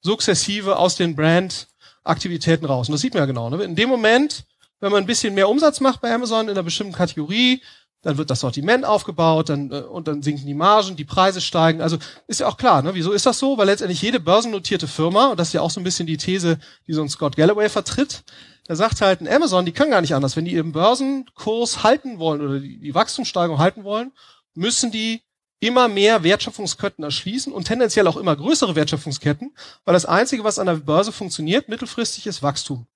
sukzessive 0.00 0.76
aus 0.76 0.96
den 0.96 1.16
Brand-Aktivitäten 1.16 2.66
raus. 2.66 2.88
Und 2.88 2.92
das 2.92 3.00
sieht 3.00 3.14
man 3.14 3.22
ja 3.22 3.26
genau. 3.26 3.50
Ne? 3.50 3.62
In 3.64 3.76
dem 3.76 3.88
Moment, 3.88 4.44
wenn 4.80 4.92
man 4.92 5.02
ein 5.02 5.06
bisschen 5.06 5.34
mehr 5.34 5.48
Umsatz 5.48 5.80
macht 5.80 6.00
bei 6.00 6.12
Amazon 6.12 6.46
in 6.46 6.50
einer 6.50 6.62
bestimmten 6.62 6.94
Kategorie, 6.94 7.62
dann 8.02 8.16
wird 8.16 8.30
das 8.30 8.40
Sortiment 8.40 8.84
aufgebaut, 8.84 9.50
dann 9.50 9.70
äh, 9.70 9.80
und 9.80 10.08
dann 10.08 10.22
sinken 10.22 10.46
die 10.46 10.54
Margen, 10.54 10.96
die 10.96 11.04
Preise 11.04 11.40
steigen. 11.40 11.82
Also 11.82 11.98
ist 12.26 12.40
ja 12.40 12.48
auch 12.48 12.56
klar, 12.56 12.82
ne? 12.82 12.94
Wieso 12.94 13.12
ist 13.12 13.26
das 13.26 13.38
so? 13.38 13.58
Weil 13.58 13.66
letztendlich 13.66 14.00
jede 14.00 14.20
börsennotierte 14.20 14.88
Firma, 14.88 15.28
und 15.28 15.38
das 15.38 15.48
ist 15.48 15.54
ja 15.54 15.60
auch 15.60 15.70
so 15.70 15.80
ein 15.80 15.84
bisschen 15.84 16.06
die 16.06 16.16
These, 16.16 16.58
die 16.86 16.94
so 16.94 17.02
ein 17.02 17.08
Scott 17.08 17.36
Galloway 17.36 17.68
vertritt, 17.68 18.22
da 18.70 18.76
sagt 18.76 19.00
halt 19.00 19.20
ein 19.20 19.26
Amazon, 19.26 19.66
die 19.66 19.72
können 19.72 19.90
gar 19.90 20.00
nicht 20.00 20.14
anders. 20.14 20.36
Wenn 20.36 20.44
die 20.44 20.52
ihren 20.52 20.70
Börsenkurs 20.70 21.82
halten 21.82 22.20
wollen 22.20 22.40
oder 22.40 22.60
die, 22.60 22.78
die 22.78 22.94
Wachstumssteigerung 22.94 23.58
halten 23.58 23.82
wollen, 23.82 24.12
müssen 24.54 24.92
die 24.92 25.22
immer 25.58 25.88
mehr 25.88 26.22
Wertschöpfungsketten 26.22 27.02
erschließen 27.02 27.52
und 27.52 27.64
tendenziell 27.64 28.06
auch 28.06 28.16
immer 28.16 28.36
größere 28.36 28.76
Wertschöpfungsketten, 28.76 29.56
weil 29.84 29.94
das 29.94 30.06
Einzige, 30.06 30.44
was 30.44 30.60
an 30.60 30.68
der 30.68 30.74
Börse 30.74 31.10
funktioniert, 31.10 31.68
mittelfristig 31.68 32.28
ist 32.28 32.44
Wachstum. 32.44 32.86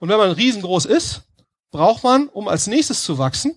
Und 0.00 0.08
wenn 0.08 0.18
man 0.18 0.32
riesengroß 0.32 0.86
ist, 0.86 1.22
braucht 1.70 2.02
man, 2.02 2.26
um 2.26 2.48
als 2.48 2.66
nächstes 2.66 3.04
zu 3.04 3.16
wachsen, 3.16 3.56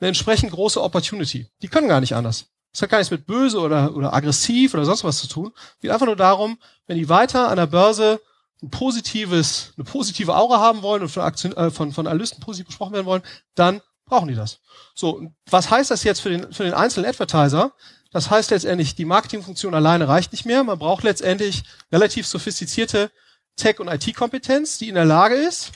eine 0.00 0.08
entsprechend 0.08 0.50
große 0.50 0.82
Opportunity. 0.82 1.46
Die 1.62 1.68
können 1.68 1.86
gar 1.86 2.00
nicht 2.00 2.16
anders. 2.16 2.46
Das 2.72 2.82
hat 2.82 2.90
gar 2.90 2.98
nichts 2.98 3.12
mit 3.12 3.26
böse 3.26 3.60
oder, 3.60 3.94
oder 3.94 4.12
aggressiv 4.12 4.74
oder 4.74 4.84
sonst 4.84 5.04
was 5.04 5.18
zu 5.18 5.28
tun. 5.28 5.52
Es 5.54 5.82
geht 5.82 5.92
einfach 5.92 6.06
nur 6.06 6.16
darum, 6.16 6.58
wenn 6.88 6.98
die 6.98 7.08
weiter 7.08 7.48
an 7.48 7.58
der 7.58 7.66
Börse 7.66 8.20
ein 8.62 8.70
positives, 8.70 9.72
eine 9.76 9.84
positive 9.84 10.34
Aura 10.34 10.60
haben 10.60 10.82
wollen 10.82 11.02
und 11.02 11.08
von, 11.08 11.22
Aktien, 11.22 11.56
äh, 11.56 11.70
von, 11.70 11.92
von 11.92 12.06
Analysten 12.06 12.40
positiv 12.40 12.66
besprochen 12.66 12.92
werden 12.92 13.06
wollen, 13.06 13.22
dann 13.54 13.80
brauchen 14.06 14.28
die 14.28 14.34
das. 14.34 14.60
So, 14.94 15.32
was 15.48 15.70
heißt 15.70 15.90
das 15.90 16.04
jetzt 16.04 16.20
für 16.20 16.30
den, 16.30 16.52
für 16.52 16.64
den 16.64 16.74
einzelnen 16.74 17.08
Advertiser? 17.08 17.72
Das 18.10 18.28
heißt 18.28 18.50
letztendlich, 18.50 18.96
die 18.96 19.04
Marketingfunktion 19.04 19.74
alleine 19.74 20.08
reicht 20.08 20.32
nicht 20.32 20.44
mehr. 20.44 20.64
Man 20.64 20.78
braucht 20.78 21.04
letztendlich 21.04 21.62
relativ 21.92 22.26
sophistizierte 22.26 23.10
Tech- 23.56 23.78
und 23.78 23.88
IT-Kompetenz, 23.88 24.78
die 24.78 24.88
in 24.88 24.96
der 24.96 25.04
Lage 25.04 25.36
ist, 25.36 25.70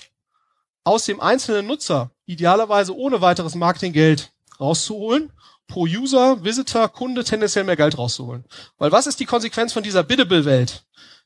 aus 0.82 1.04
dem 1.04 1.20
einzelnen 1.20 1.66
Nutzer 1.66 2.10
idealerweise 2.26 2.96
ohne 2.96 3.20
weiteres 3.20 3.54
Marketinggeld 3.54 4.32
rauszuholen, 4.60 5.32
pro 5.66 5.82
User, 5.82 6.42
Visitor, 6.44 6.88
Kunde 6.88 7.24
tendenziell 7.24 7.64
mehr 7.64 7.76
Geld 7.76 7.96
rauszuholen. 7.96 8.44
Weil 8.78 8.92
was 8.92 9.06
ist 9.06 9.20
die 9.20 9.26
Konsequenz 9.26 9.72
von 9.72 9.82
dieser 9.82 10.02
Biddable-Welt? 10.02 10.84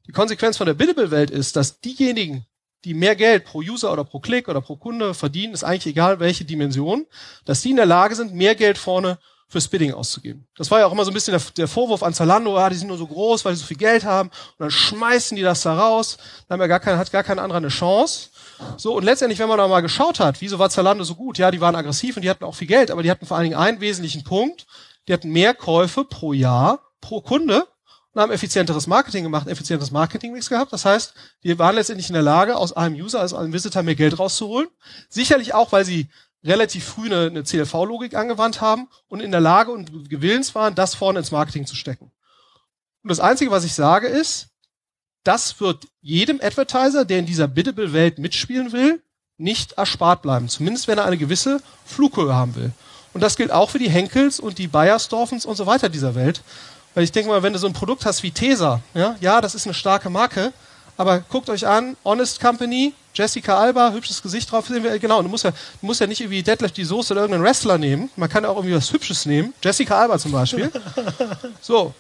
Die 0.08 0.12
Konsequenz 0.12 0.56
von 0.56 0.66
der 0.66 0.74
Biddable-Welt 0.74 1.30
ist, 1.30 1.54
dass 1.54 1.80
diejenigen, 1.80 2.46
die 2.84 2.94
mehr 2.94 3.14
Geld 3.14 3.44
pro 3.44 3.58
User 3.58 3.92
oder 3.92 4.04
pro 4.04 4.20
Klick 4.20 4.48
oder 4.48 4.62
pro 4.62 4.76
Kunde 4.76 5.12
verdienen, 5.12 5.52
ist 5.52 5.64
eigentlich 5.64 5.86
egal 5.86 6.18
welche 6.18 6.46
Dimension, 6.46 7.06
dass 7.44 7.60
die 7.60 7.70
in 7.70 7.76
der 7.76 7.84
Lage 7.84 8.14
sind, 8.14 8.32
mehr 8.32 8.54
Geld 8.54 8.78
vorne 8.78 9.18
fürs 9.48 9.68
Bidding 9.68 9.92
auszugeben. 9.92 10.46
Das 10.56 10.70
war 10.70 10.80
ja 10.80 10.86
auch 10.86 10.92
immer 10.92 11.04
so 11.04 11.10
ein 11.10 11.14
bisschen 11.14 11.32
der, 11.32 11.42
der 11.56 11.68
Vorwurf 11.68 12.02
an 12.02 12.14
Zalando, 12.14 12.56
ah, 12.56 12.70
die 12.70 12.76
sind 12.76 12.88
nur 12.88 12.96
so 12.96 13.06
groß, 13.06 13.44
weil 13.44 13.52
die 13.52 13.58
so 13.58 13.66
viel 13.66 13.76
Geld 13.76 14.04
haben 14.04 14.30
und 14.30 14.60
dann 14.60 14.70
schmeißen 14.70 15.36
die 15.36 15.42
das 15.42 15.60
da 15.60 15.78
raus, 15.78 16.16
dann 16.48 16.56
haben 16.56 16.62
ja 16.62 16.66
gar 16.68 16.80
kein, 16.80 16.96
hat 16.96 17.12
gar 17.12 17.24
kein 17.24 17.38
anderer 17.38 17.58
eine 17.58 17.68
Chance. 17.68 18.30
So, 18.78 18.94
und 18.94 19.04
letztendlich, 19.04 19.38
wenn 19.38 19.48
man 19.48 19.58
da 19.58 19.68
mal 19.68 19.80
geschaut 19.80 20.20
hat, 20.20 20.40
wieso 20.40 20.58
war 20.58 20.70
Zalando 20.70 21.04
so 21.04 21.16
gut? 21.16 21.36
Ja, 21.36 21.50
die 21.50 21.60
waren 21.60 21.76
aggressiv 21.76 22.16
und 22.16 22.22
die 22.22 22.30
hatten 22.30 22.44
auch 22.44 22.54
viel 22.54 22.66
Geld, 22.66 22.90
aber 22.90 23.02
die 23.02 23.10
hatten 23.10 23.26
vor 23.26 23.36
allen 23.36 23.44
Dingen 23.44 23.58
einen 23.58 23.80
wesentlichen 23.80 24.24
Punkt. 24.24 24.66
Die 25.06 25.12
hatten 25.12 25.30
mehr 25.30 25.54
Käufe 25.54 26.04
pro 26.04 26.32
Jahr, 26.32 26.80
pro 27.00 27.20
Kunde 27.20 27.66
und 28.18 28.22
haben 28.22 28.32
effizienteres 28.32 28.88
Marketing 28.88 29.22
gemacht, 29.22 29.46
effizientes 29.46 29.92
Marketingmix 29.92 30.48
gehabt. 30.48 30.72
Das 30.72 30.84
heißt, 30.84 31.14
die 31.44 31.56
waren 31.56 31.76
letztendlich 31.76 32.08
in 32.08 32.14
der 32.14 32.22
Lage, 32.22 32.56
aus 32.56 32.72
einem 32.72 32.96
User, 32.96 33.22
aus 33.22 33.32
einem 33.32 33.52
Visitor 33.52 33.84
mehr 33.84 33.94
Geld 33.94 34.18
rauszuholen. 34.18 34.66
Sicherlich 35.08 35.54
auch, 35.54 35.70
weil 35.70 35.84
sie 35.84 36.08
relativ 36.42 36.84
früh 36.84 37.06
eine, 37.06 37.26
eine 37.26 37.44
CLV-Logik 37.44 38.16
angewandt 38.16 38.60
haben 38.60 38.88
und 39.06 39.20
in 39.20 39.30
der 39.30 39.40
Lage 39.40 39.70
und 39.70 40.10
gewillens 40.10 40.56
waren, 40.56 40.74
das 40.74 40.96
vorne 40.96 41.20
ins 41.20 41.30
Marketing 41.30 41.64
zu 41.64 41.76
stecken. 41.76 42.10
Und 43.04 43.10
das 43.10 43.20
Einzige, 43.20 43.52
was 43.52 43.62
ich 43.62 43.74
sage, 43.74 44.08
ist, 44.08 44.48
das 45.22 45.60
wird 45.60 45.86
jedem 46.00 46.40
Advertiser, 46.42 47.04
der 47.04 47.20
in 47.20 47.26
dieser 47.26 47.46
Biddable-Welt 47.46 48.18
mitspielen 48.18 48.72
will, 48.72 49.00
nicht 49.36 49.74
erspart 49.74 50.22
bleiben. 50.22 50.48
Zumindest 50.48 50.88
wenn 50.88 50.98
er 50.98 51.04
eine 51.04 51.18
gewisse 51.18 51.60
Flughöhe 51.84 52.34
haben 52.34 52.56
will. 52.56 52.72
Und 53.14 53.20
das 53.20 53.36
gilt 53.36 53.52
auch 53.52 53.70
für 53.70 53.78
die 53.78 53.90
Henkels 53.90 54.40
und 54.40 54.58
die 54.58 54.66
Bayersdorfens 54.66 55.46
und 55.46 55.54
so 55.54 55.66
weiter 55.66 55.88
dieser 55.88 56.16
Welt. 56.16 56.42
Weil 56.98 57.04
ich 57.04 57.12
denke 57.12 57.30
mal, 57.30 57.44
wenn 57.44 57.52
du 57.52 57.60
so 57.60 57.68
ein 57.68 57.72
Produkt 57.72 58.04
hast 58.06 58.24
wie 58.24 58.32
Tesa, 58.32 58.80
ja, 58.92 59.14
ja, 59.20 59.40
das 59.40 59.54
ist 59.54 59.68
eine 59.68 59.74
starke 59.74 60.10
Marke, 60.10 60.52
aber 60.96 61.20
guckt 61.20 61.48
euch 61.48 61.64
an, 61.64 61.96
Honest 62.04 62.40
Company, 62.40 62.92
Jessica 63.14 63.56
Alba, 63.56 63.92
hübsches 63.92 64.20
Gesicht 64.20 64.50
drauf, 64.50 64.66
sehen 64.66 64.82
wir, 64.82 64.98
genau, 64.98 65.22
du 65.22 65.28
musst 65.28 65.44
ja, 65.44 65.52
du 65.52 65.86
musst 65.86 66.00
ja 66.00 66.08
nicht 66.08 66.20
irgendwie 66.20 66.42
Deadlift 66.42 66.76
die 66.76 66.82
Soße 66.82 67.14
oder 67.14 67.20
irgendeinen 67.20 67.44
Wrestler 67.44 67.78
nehmen, 67.78 68.10
man 68.16 68.28
kann 68.28 68.42
ja 68.42 68.50
auch 68.50 68.56
irgendwie 68.56 68.74
was 68.74 68.92
Hübsches 68.92 69.26
nehmen, 69.26 69.54
Jessica 69.62 69.96
Alba 69.96 70.18
zum 70.18 70.32
Beispiel. 70.32 70.72
So. 71.60 71.94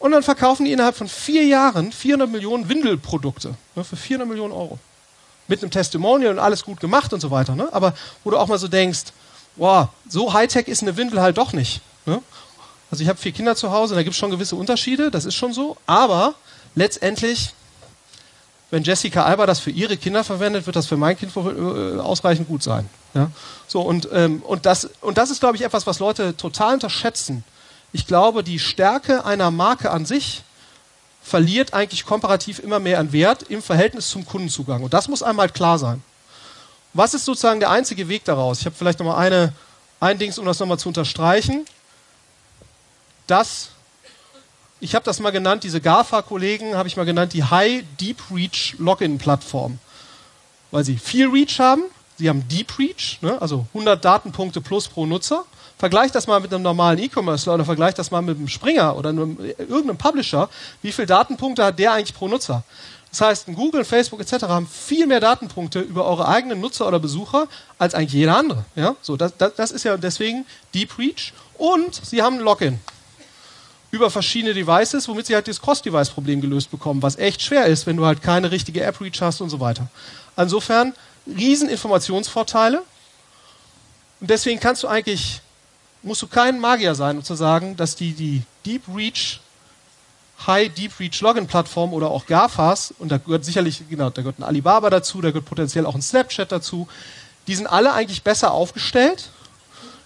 Und 0.00 0.10
dann 0.10 0.24
verkaufen 0.24 0.64
die 0.64 0.72
innerhalb 0.72 0.96
von 0.96 1.06
vier 1.06 1.44
Jahren 1.44 1.92
400 1.92 2.28
Millionen 2.28 2.68
Windelprodukte, 2.68 3.54
ne, 3.76 3.84
für 3.84 3.94
400 3.94 4.28
Millionen 4.28 4.54
Euro. 4.54 4.80
Mit 5.46 5.62
einem 5.62 5.70
Testimonial 5.70 6.32
und 6.32 6.40
alles 6.40 6.64
gut 6.64 6.80
gemacht 6.80 7.12
und 7.12 7.20
so 7.20 7.30
weiter, 7.30 7.54
ne? 7.54 7.68
aber 7.70 7.94
wo 8.24 8.30
du 8.30 8.38
auch 8.38 8.48
mal 8.48 8.58
so 8.58 8.66
denkst, 8.66 9.12
wow, 9.54 9.86
so 10.08 10.32
Hightech 10.32 10.66
ist 10.66 10.82
eine 10.82 10.96
Windel 10.96 11.20
halt 11.20 11.38
doch 11.38 11.52
nicht. 11.52 11.80
Ne? 12.06 12.20
Also 12.92 13.02
ich 13.02 13.08
habe 13.08 13.18
vier 13.18 13.32
Kinder 13.32 13.56
zu 13.56 13.72
Hause, 13.72 13.96
da 13.96 14.04
gibt 14.04 14.12
es 14.12 14.18
schon 14.18 14.30
gewisse 14.30 14.54
Unterschiede, 14.54 15.10
das 15.10 15.24
ist 15.24 15.34
schon 15.34 15.52
so, 15.52 15.76
aber 15.86 16.34
letztendlich 16.76 17.54
wenn 18.72 18.82
Jessica 18.82 19.24
Alba 19.24 19.44
das 19.44 19.60
für 19.60 19.70
ihre 19.70 19.98
Kinder 19.98 20.24
verwendet, 20.24 20.64
wird 20.64 20.76
das 20.76 20.86
für 20.86 20.96
mein 20.96 21.16
Kind 21.16 21.36
äh, 21.36 22.00
ausreichend 22.00 22.48
gut 22.48 22.62
sein. 22.62 22.88
Ja? 23.12 23.30
So, 23.68 23.82
und, 23.82 24.08
ähm, 24.14 24.40
und, 24.40 24.64
das, 24.64 24.88
und 25.02 25.18
das 25.18 25.30
ist, 25.30 25.40
glaube 25.40 25.56
ich, 25.56 25.62
etwas, 25.62 25.86
was 25.86 25.98
Leute 25.98 26.38
total 26.38 26.72
unterschätzen. 26.74 27.44
Ich 27.92 28.06
glaube, 28.06 28.42
die 28.42 28.58
Stärke 28.58 29.26
einer 29.26 29.50
Marke 29.50 29.90
an 29.90 30.06
sich 30.06 30.42
verliert 31.22 31.74
eigentlich 31.74 32.06
komparativ 32.06 32.60
immer 32.60 32.78
mehr 32.78 32.98
an 32.98 33.12
Wert 33.12 33.42
im 33.42 33.60
Verhältnis 33.60 34.08
zum 34.08 34.24
Kundenzugang. 34.24 34.82
Und 34.82 34.94
das 34.94 35.06
muss 35.06 35.22
einmal 35.22 35.50
klar 35.50 35.78
sein. 35.78 36.02
Was 36.94 37.12
ist 37.12 37.26
sozusagen 37.26 37.60
der 37.60 37.68
einzige 37.68 38.08
Weg 38.08 38.24
daraus? 38.24 38.60
Ich 38.60 38.64
habe 38.64 38.74
vielleicht 38.74 39.00
nochmal 39.00 39.18
eine, 39.18 39.52
ein 40.00 40.16
Dings, 40.18 40.38
um 40.38 40.46
das 40.46 40.58
nochmal 40.58 40.78
zu 40.78 40.88
unterstreichen. 40.88 41.66
Das 43.26 43.72
ich 44.82 44.96
habe 44.96 45.04
das 45.04 45.20
mal 45.20 45.30
genannt, 45.30 45.62
diese 45.62 45.80
GAFA-Kollegen 45.80 46.74
habe 46.74 46.88
ich 46.88 46.96
mal 46.96 47.04
genannt, 47.04 47.34
die 47.34 47.44
High 47.44 47.84
Deep 48.00 48.20
Reach 48.32 48.74
Login-Plattform. 48.78 49.78
Weil 50.72 50.84
sie 50.84 50.96
viel 50.96 51.28
Reach 51.28 51.60
haben, 51.60 51.84
sie 52.18 52.28
haben 52.28 52.48
Deep 52.48 52.80
Reach, 52.80 53.18
ne, 53.20 53.40
also 53.40 53.64
100 53.74 54.04
Datenpunkte 54.04 54.60
plus 54.60 54.88
pro 54.88 55.06
Nutzer. 55.06 55.44
Vergleich 55.78 56.10
das 56.10 56.26
mal 56.26 56.40
mit 56.40 56.52
einem 56.52 56.64
normalen 56.64 56.98
E-Commerce 56.98 57.48
oder 57.48 57.64
vergleich 57.64 57.94
das 57.94 58.10
mal 58.10 58.22
mit 58.22 58.36
einem 58.36 58.48
Springer 58.48 58.96
oder 58.96 59.10
einem, 59.10 59.38
irgendeinem 59.56 59.98
Publisher. 59.98 60.48
Wie 60.82 60.90
viele 60.90 61.06
Datenpunkte 61.06 61.64
hat 61.64 61.78
der 61.78 61.92
eigentlich 61.92 62.14
pro 62.14 62.26
Nutzer? 62.26 62.64
Das 63.10 63.20
heißt, 63.20 63.46
Google, 63.54 63.84
Facebook 63.84 64.20
etc. 64.20 64.46
haben 64.46 64.66
viel 64.66 65.06
mehr 65.06 65.20
Datenpunkte 65.20 65.78
über 65.78 66.06
eure 66.06 66.26
eigenen 66.26 66.60
Nutzer 66.60 66.88
oder 66.88 66.98
Besucher 66.98 67.46
als 67.78 67.94
eigentlich 67.94 68.14
jeder 68.14 68.36
andere. 68.36 68.64
Ja? 68.74 68.96
So, 69.00 69.16
das, 69.16 69.36
das, 69.36 69.54
das 69.54 69.70
ist 69.70 69.84
ja 69.84 69.96
deswegen 69.96 70.44
Deep 70.74 70.98
Reach. 70.98 71.32
Und 71.56 71.94
sie 72.04 72.20
haben 72.20 72.38
ein 72.38 72.42
Login 72.42 72.80
über 73.92 74.10
verschiedene 74.10 74.54
Devices, 74.54 75.06
womit 75.06 75.26
sie 75.26 75.34
halt 75.34 75.46
das 75.46 75.60
Cross-Device-Problem 75.60 76.40
gelöst 76.40 76.70
bekommen, 76.70 77.02
was 77.02 77.16
echt 77.16 77.42
schwer 77.42 77.66
ist, 77.66 77.86
wenn 77.86 77.98
du 77.98 78.06
halt 78.06 78.22
keine 78.22 78.50
richtige 78.50 78.82
App-Reach 78.82 79.20
hast 79.20 79.42
und 79.42 79.50
so 79.50 79.60
weiter. 79.60 79.86
Insofern 80.34 80.94
riesen 81.26 81.68
Informationsvorteile. 81.68 82.82
Und 84.20 84.30
deswegen 84.30 84.60
kannst 84.60 84.82
du 84.82 84.88
eigentlich, 84.88 85.42
musst 86.02 86.22
du 86.22 86.26
kein 86.26 86.58
Magier 86.58 86.94
sein, 86.94 87.18
um 87.18 87.22
zu 87.22 87.34
sagen, 87.34 87.76
dass 87.76 87.94
die, 87.94 88.14
die 88.14 88.42
Deep 88.64 88.82
Reach, 88.96 89.40
High 90.46 90.72
Deep 90.72 90.98
Reach 90.98 91.20
Login 91.20 91.46
Plattform 91.46 91.92
oder 91.92 92.10
auch 92.10 92.24
GAFAs, 92.24 92.94
und 92.98 93.12
da 93.12 93.18
gehört 93.18 93.44
sicherlich, 93.44 93.82
genau, 93.90 94.08
da 94.08 94.22
gehört 94.22 94.38
ein 94.38 94.44
Alibaba 94.44 94.88
dazu, 94.88 95.20
da 95.20 95.28
gehört 95.28 95.44
potenziell 95.44 95.84
auch 95.84 95.94
ein 95.94 96.02
Snapchat 96.02 96.50
dazu, 96.50 96.88
die 97.46 97.54
sind 97.54 97.66
alle 97.66 97.92
eigentlich 97.92 98.22
besser 98.22 98.52
aufgestellt 98.52 99.28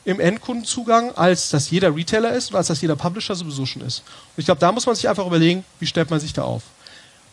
im 0.06 0.20
Endkundenzugang, 0.20 1.16
als 1.16 1.50
das 1.50 1.68
jeder 1.68 1.94
Retailer 1.94 2.32
ist 2.32 2.50
und 2.50 2.56
als 2.56 2.68
das 2.68 2.80
jeder 2.80 2.94
Publisher 2.94 3.34
sowieso 3.34 3.66
schon 3.66 3.82
ist. 3.82 3.98
Und 3.98 4.38
ich 4.38 4.44
glaube, 4.44 4.60
da 4.60 4.70
muss 4.70 4.86
man 4.86 4.94
sich 4.94 5.08
einfach 5.08 5.26
überlegen, 5.26 5.64
wie 5.80 5.86
stellt 5.86 6.10
man 6.10 6.20
sich 6.20 6.32
da 6.32 6.42
auf. 6.42 6.62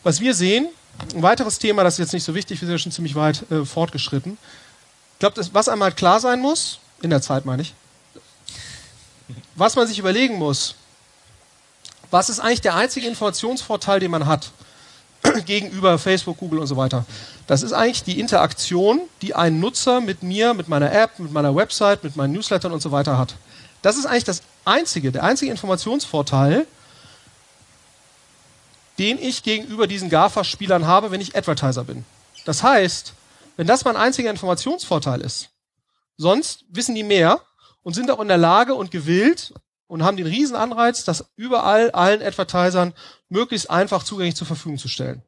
Was 0.02 0.20
wir 0.20 0.34
sehen, 0.34 0.68
ein 1.14 1.22
weiteres 1.22 1.60
Thema, 1.60 1.84
das 1.84 1.94
ist 1.94 2.00
jetzt 2.00 2.14
nicht 2.14 2.24
so 2.24 2.34
wichtig, 2.34 2.60
wir 2.60 2.66
sind 2.66 2.74
ja 2.74 2.80
schon 2.80 2.92
ziemlich 2.92 3.14
weit 3.14 3.50
äh, 3.52 3.64
fortgeschritten. 3.64 4.40
Ich 5.14 5.20
glaube, 5.20 5.40
was 5.54 5.70
einmal 5.70 5.92
klar 5.92 6.20
sein 6.20 6.42
muss, 6.42 6.80
in 7.04 7.12
der 7.12 7.22
Zeit 7.22 7.46
meine 7.46 7.62
ich, 7.62 7.76
was 9.56 9.76
man 9.76 9.88
sich 9.88 10.00
überlegen 10.00 10.40
muss, 10.40 10.74
was 12.10 12.30
ist 12.30 12.40
eigentlich 12.40 12.62
der 12.62 12.76
einzige 12.76 13.08
Informationsvorteil, 13.08 14.00
den 14.00 14.10
man 14.10 14.26
hat? 14.26 14.52
gegenüber 15.46 15.98
Facebook, 15.98 16.38
Google 16.38 16.60
und 16.60 16.68
so 16.68 16.78
weiter. 16.78 17.06
Das 17.48 17.64
ist 17.64 17.74
eigentlich 17.74 18.04
die 18.04 18.20
Interaktion, 18.20 19.02
die 19.22 19.36
ein 19.36 19.60
Nutzer 19.60 20.02
mit 20.02 20.24
mir, 20.24 20.54
mit 20.54 20.68
meiner 20.68 20.92
App, 20.92 21.20
mit 21.20 21.32
meiner 21.32 21.56
Website, 21.56 22.04
mit 22.04 22.16
meinen 22.16 22.34
Newslettern 22.34 22.72
und 22.72 22.82
so 22.82 22.92
weiter 22.92 23.18
hat. 23.18 23.36
Das 23.82 23.98
ist 23.98 24.06
eigentlich 24.06 24.24
das 24.24 24.42
einzige, 24.66 25.12
der 25.12 25.24
einzige 25.24 25.52
Informationsvorteil, 25.52 26.66
den 29.00 29.18
ich 29.20 29.44
gegenüber 29.44 29.88
diesen 29.88 30.10
GAFA-Spielern 30.10 30.86
habe, 30.86 31.12
wenn 31.12 31.22
ich 31.22 31.36
Advertiser 31.36 31.84
bin. 31.84 32.06
Das 32.46 32.64
heißt, 32.64 33.14
wenn 33.58 33.68
das 33.68 33.86
mein 33.86 33.98
einziger 33.98 34.30
Informationsvorteil 34.30 35.22
ist, 35.22 35.50
sonst 36.18 36.66
wissen 36.70 36.96
die 36.96 37.04
mehr 37.04 37.42
und 37.82 37.94
sind 37.94 38.10
auch 38.12 38.20
in 38.20 38.28
der 38.28 38.38
Lage 38.38 38.76
und 38.76 38.92
gewillt 38.92 39.54
und 39.94 40.04
haben 40.04 40.18
den 40.18 40.26
riesen 40.26 40.56
Anreiz, 40.56 41.04
das 41.04 41.24
überall 41.36 41.92
allen 41.92 42.24
Advertisern 42.24 42.96
möglichst 43.30 43.70
einfach 43.70 44.02
zugänglich 44.02 44.36
zur 44.36 44.48
Verfügung 44.48 44.80
zu 44.80 44.88
stellen. 44.88 45.22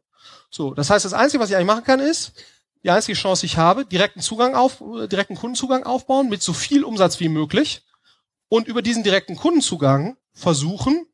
So, 0.50 0.74
das 0.74 0.90
heißt, 0.90 1.06
das 1.06 1.14
Einzige, 1.14 1.40
was 1.40 1.52
ich 1.52 1.56
eigentlich 1.56 1.68
machen 1.68 1.84
kann, 1.84 2.00
ist, 2.00 2.32
die 2.84 2.90
einzige 2.90 3.16
Chance, 3.16 3.42
die 3.42 3.46
ich 3.46 3.58
habe, 3.58 3.86
direkten 3.86 4.22
Zugang 4.22 4.56
auf, 4.56 4.82
direkten 5.08 5.36
Kundenzugang 5.36 5.84
aufbauen 5.84 6.30
mit 6.30 6.42
so 6.42 6.52
viel 6.52 6.84
Umsatz 6.84 7.20
wie 7.20 7.30
möglich 7.30 7.84
und 8.50 8.68
über 8.68 8.82
diesen 8.82 9.04
direkten 9.04 9.36
Kundenzugang 9.36 10.18
versuchen, 10.34 11.06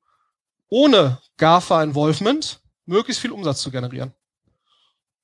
ohne 0.70 1.22
GAFA-Involvement 1.36 2.62
möglichst 2.86 3.22
viel 3.22 3.34
Umsatz 3.34 3.62
zu 3.62 3.70
generieren. 3.70 4.14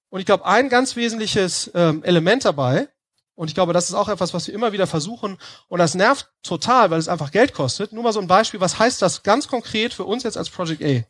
Und 0.10 0.20
ich 0.20 0.26
glaube, 0.26 0.46
ein 0.46 0.68
ganz 0.68 0.98
wesentliches 0.98 1.72
ähm, 1.74 2.04
Element 2.04 2.44
dabei, 2.44 2.90
und 3.38 3.50
ich 3.50 3.54
glaube, 3.54 3.72
das 3.72 3.88
ist 3.88 3.94
auch 3.94 4.10
etwas, 4.10 4.34
was 4.34 4.48
wir 4.48 4.56
immer 4.56 4.72
wieder 4.72 4.88
versuchen, 4.88 5.38
und 5.68 5.78
das 5.78 5.94
nervt 5.94 6.28
total, 6.42 6.90
weil 6.90 6.98
es 6.98 7.08
einfach 7.08 7.30
Geld 7.30 7.54
kostet. 7.54 7.94
Nur 7.94 8.04
mal 8.04 8.12
so 8.12 8.20
ein 8.20 8.26
Beispiel, 8.26 8.60
was 8.60 8.80
heißt 8.80 9.00
das 9.00 9.22
ganz 9.22 9.48
konkret 9.48 9.94
für 9.94 10.06
uns 10.06 10.24
jetzt 10.24 10.38
als 10.38 10.50
Project 10.50 10.84
A? 10.84 11.06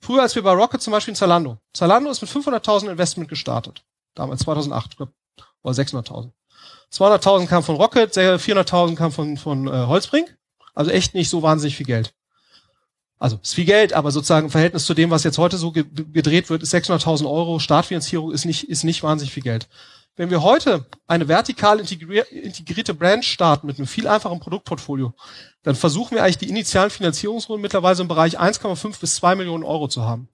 Früher, 0.00 0.22
als 0.22 0.34
wir 0.34 0.42
bei 0.42 0.52
Rocket 0.52 0.80
zum 0.80 0.92
Beispiel 0.92 1.12
in 1.12 1.16
Zalando. 1.16 1.58
Zalando 1.74 2.10
ist 2.10 2.22
mit 2.22 2.30
500.000 2.30 2.90
Investment 2.90 3.28
gestartet. 3.28 3.84
Damals 4.14 4.40
2008, 4.40 4.96
glaub, 4.96 5.10
oder 5.62 5.74
600.000. 5.74 6.30
200.000 6.90 7.46
kam 7.46 7.62
von 7.62 7.76
Rocket, 7.76 8.16
400.000 8.16 8.96
kam 8.96 9.12
von, 9.12 9.36
von 9.36 9.66
äh, 9.66 9.86
Holzbrink. 9.86 10.34
Also 10.74 10.90
echt 10.90 11.12
nicht 11.12 11.28
so 11.28 11.42
wahnsinnig 11.42 11.76
viel 11.76 11.84
Geld. 11.84 12.14
Also 13.18 13.38
ist 13.42 13.54
viel 13.54 13.66
Geld, 13.66 13.92
aber 13.92 14.10
sozusagen 14.12 14.46
im 14.46 14.50
Verhältnis 14.50 14.86
zu 14.86 14.94
dem, 14.94 15.10
was 15.10 15.24
jetzt 15.24 15.36
heute 15.36 15.58
so 15.58 15.72
ge 15.72 15.84
gedreht 15.90 16.48
wird, 16.48 16.62
ist 16.62 16.74
600.000 16.74 17.30
Euro 17.30 17.58
Startfinanzierung 17.58 18.32
ist 18.32 18.46
nicht, 18.46 18.68
ist 18.70 18.84
nicht 18.84 19.02
wahnsinnig 19.02 19.34
viel 19.34 19.42
Geld. 19.42 19.68
Wenn 20.16 20.30
wir 20.30 20.42
heute 20.42 20.86
eine 21.06 21.28
vertikal 21.28 21.78
integrierte 21.78 22.94
Brand 22.94 23.24
starten 23.24 23.66
mit 23.66 23.76
einem 23.76 23.86
viel 23.86 24.08
einfachen 24.08 24.40
Produktportfolio, 24.40 25.12
dann 25.62 25.74
versuchen 25.74 26.14
wir 26.14 26.22
eigentlich 26.22 26.38
die 26.38 26.48
initialen 26.48 26.88
Finanzierungsrunden 26.88 27.60
mittlerweile 27.60 28.00
im 28.00 28.08
Bereich 28.08 28.40
1,5 28.40 28.98
bis 28.98 29.16
2 29.16 29.34
Millionen 29.34 29.62
Euro 29.62 29.88
zu 29.88 30.02
haben. 30.02 30.30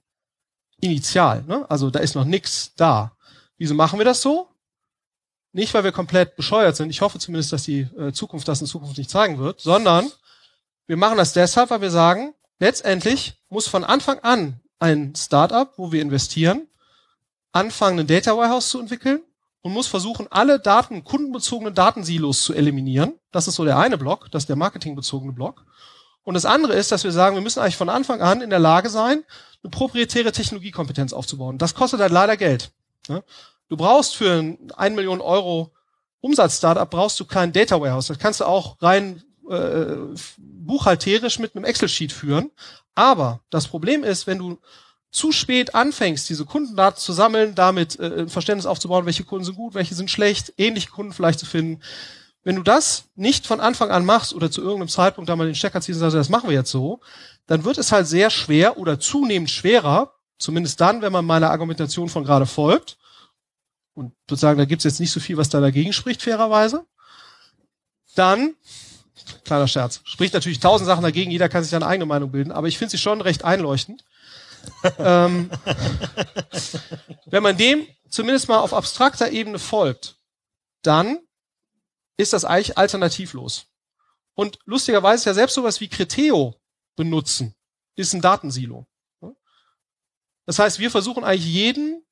Initial, 0.80 1.42
ne? 1.48 1.68
Also 1.68 1.90
da 1.90 1.98
ist 1.98 2.14
noch 2.14 2.24
nichts 2.24 2.74
da. 2.76 3.16
Wieso 3.58 3.74
machen 3.74 3.98
wir 3.98 4.04
das 4.04 4.22
so? 4.22 4.48
Nicht, 5.52 5.74
weil 5.74 5.84
wir 5.84 5.92
komplett 5.92 6.36
bescheuert 6.36 6.76
sind. 6.76 6.90
Ich 6.90 7.00
hoffe 7.00 7.18
zumindest, 7.18 7.52
dass 7.52 7.64
die 7.64 7.80
äh, 7.98 8.12
Zukunft 8.12 8.46
das 8.46 8.60
in 8.60 8.66
Zukunft 8.68 8.98
nicht 8.98 9.10
zeigen 9.10 9.38
wird, 9.38 9.60
sondern 9.60 10.10
wir 10.86 10.96
machen 10.96 11.18
das 11.18 11.32
deshalb, 11.32 11.70
weil 11.70 11.80
wir 11.80 11.90
sagen, 11.90 12.34
letztendlich 12.60 13.34
muss 13.48 13.66
von 13.66 13.82
Anfang 13.82 14.20
an 14.20 14.60
ein 14.78 15.14
Startup, 15.16 15.72
wo 15.76 15.90
wir 15.90 16.02
investieren, 16.02 16.68
anfangen, 17.50 18.00
ein 18.00 18.06
Data 18.06 18.36
Warehouse 18.36 18.70
zu 18.70 18.80
entwickeln 18.80 19.22
und 19.62 19.72
muss 19.72 19.86
versuchen, 19.86 20.26
alle 20.30 20.58
Daten, 20.58 21.04
kundenbezogenen 21.04 21.74
Datensilos 21.74 22.42
zu 22.42 22.52
eliminieren. 22.52 23.14
Das 23.30 23.48
ist 23.48 23.54
so 23.54 23.64
der 23.64 23.78
eine 23.78 23.96
Block, 23.96 24.30
das 24.30 24.42
ist 24.42 24.48
der 24.48 24.56
marketingbezogene 24.56 25.32
Block. 25.32 25.64
Und 26.24 26.34
das 26.34 26.44
andere 26.44 26.74
ist, 26.74 26.92
dass 26.92 27.04
wir 27.04 27.12
sagen, 27.12 27.36
wir 27.36 27.42
müssen 27.42 27.60
eigentlich 27.60 27.76
von 27.76 27.88
Anfang 27.88 28.20
an 28.20 28.42
in 28.42 28.50
der 28.50 28.58
Lage 28.58 28.90
sein, 28.90 29.24
eine 29.62 29.70
proprietäre 29.70 30.32
Technologiekompetenz 30.32 31.12
aufzubauen. 31.12 31.58
Das 31.58 31.74
kostet 31.74 32.00
halt 32.00 32.12
leider 32.12 32.36
Geld. 32.36 32.70
Du 33.68 33.76
brauchst 33.76 34.16
für 34.16 34.38
ein 34.38 34.70
1 34.76 34.94
Million 34.94 35.20
Euro 35.20 35.72
Umsatz-Startup 36.20 36.88
brauchst 36.88 37.18
du 37.18 37.24
kein 37.24 37.52
Data 37.52 37.80
Warehouse. 37.80 38.06
Das 38.06 38.18
kannst 38.18 38.40
du 38.40 38.44
auch 38.44 38.80
rein 38.80 39.22
äh, 39.50 39.96
buchhalterisch 40.38 41.38
mit 41.40 41.54
einem 41.54 41.64
Excel-Sheet 41.64 42.12
führen. 42.12 42.50
Aber 42.94 43.40
das 43.50 43.66
Problem 43.66 44.04
ist, 44.04 44.26
wenn 44.26 44.38
du 44.38 44.58
zu 45.12 45.30
spät 45.30 45.74
anfängst, 45.74 46.28
diese 46.28 46.44
Kundendaten 46.44 46.98
zu 46.98 47.12
sammeln, 47.12 47.54
damit 47.54 48.00
äh, 48.00 48.22
ein 48.22 48.28
Verständnis 48.28 48.66
aufzubauen, 48.66 49.06
welche 49.06 49.24
Kunden 49.24 49.44
sind 49.44 49.56
gut, 49.56 49.74
welche 49.74 49.94
sind 49.94 50.10
schlecht, 50.10 50.54
ähnliche 50.56 50.90
Kunden 50.90 51.12
vielleicht 51.12 51.38
zu 51.38 51.46
finden. 51.46 51.82
Wenn 52.42 52.56
du 52.56 52.62
das 52.62 53.04
nicht 53.14 53.46
von 53.46 53.60
Anfang 53.60 53.90
an 53.90 54.04
machst 54.04 54.34
oder 54.34 54.50
zu 54.50 54.62
irgendeinem 54.62 54.88
Zeitpunkt 54.88 55.28
da 55.28 55.36
mal 55.36 55.46
den 55.46 55.54
Stecker 55.54 55.80
ziehst 55.80 55.98
und 55.98 56.00
sagst, 56.00 56.16
das 56.16 56.30
machen 56.30 56.48
wir 56.48 56.56
jetzt 56.56 56.70
so, 56.70 57.00
dann 57.46 57.64
wird 57.64 57.78
es 57.78 57.92
halt 57.92 58.08
sehr 58.08 58.30
schwer 58.30 58.78
oder 58.78 58.98
zunehmend 58.98 59.50
schwerer, 59.50 60.14
zumindest 60.38 60.80
dann, 60.80 61.02
wenn 61.02 61.12
man 61.12 61.24
meiner 61.24 61.50
Argumentation 61.50 62.08
von 62.08 62.24
gerade 62.24 62.46
folgt, 62.46 62.98
und 63.94 64.14
sozusagen, 64.28 64.58
da 64.58 64.64
gibt's 64.64 64.84
jetzt 64.84 65.00
nicht 65.00 65.12
so 65.12 65.20
viel, 65.20 65.36
was 65.36 65.50
da 65.50 65.60
dagegen 65.60 65.92
spricht, 65.92 66.22
fairerweise, 66.22 66.86
dann 68.14 68.54
Kleiner 69.44 69.68
Scherz. 69.68 70.00
Spricht 70.04 70.34
natürlich 70.34 70.60
tausend 70.60 70.86
Sachen 70.86 71.02
dagegen, 71.02 71.30
jeder 71.30 71.48
kann 71.48 71.62
sich 71.62 71.70
seine 71.70 71.86
eigene 71.86 72.06
Meinung 72.06 72.30
bilden, 72.30 72.52
aber 72.52 72.68
ich 72.68 72.78
finde 72.78 72.92
sie 72.92 72.98
schon 72.98 73.20
recht 73.20 73.44
einleuchtend. 73.44 74.04
Ähm, 74.98 75.50
wenn 77.26 77.42
man 77.42 77.56
dem 77.56 77.86
zumindest 78.08 78.48
mal 78.48 78.60
auf 78.60 78.74
abstrakter 78.74 79.30
Ebene 79.30 79.58
folgt, 79.58 80.16
dann 80.82 81.18
ist 82.16 82.32
das 82.32 82.44
eigentlich 82.44 82.78
alternativlos. 82.78 83.66
Und 84.34 84.58
lustigerweise 84.64 85.22
ist 85.22 85.24
ja 85.26 85.34
selbst 85.34 85.54
sowas 85.54 85.80
wie 85.80 85.88
Criteo 85.88 86.54
benutzen, 86.96 87.54
ist 87.96 88.14
ein 88.14 88.20
Datensilo. 88.20 88.86
Das 90.46 90.58
heißt, 90.58 90.78
wir 90.78 90.90
versuchen 90.90 91.24
eigentlich 91.24 91.46
jeden 91.46 92.04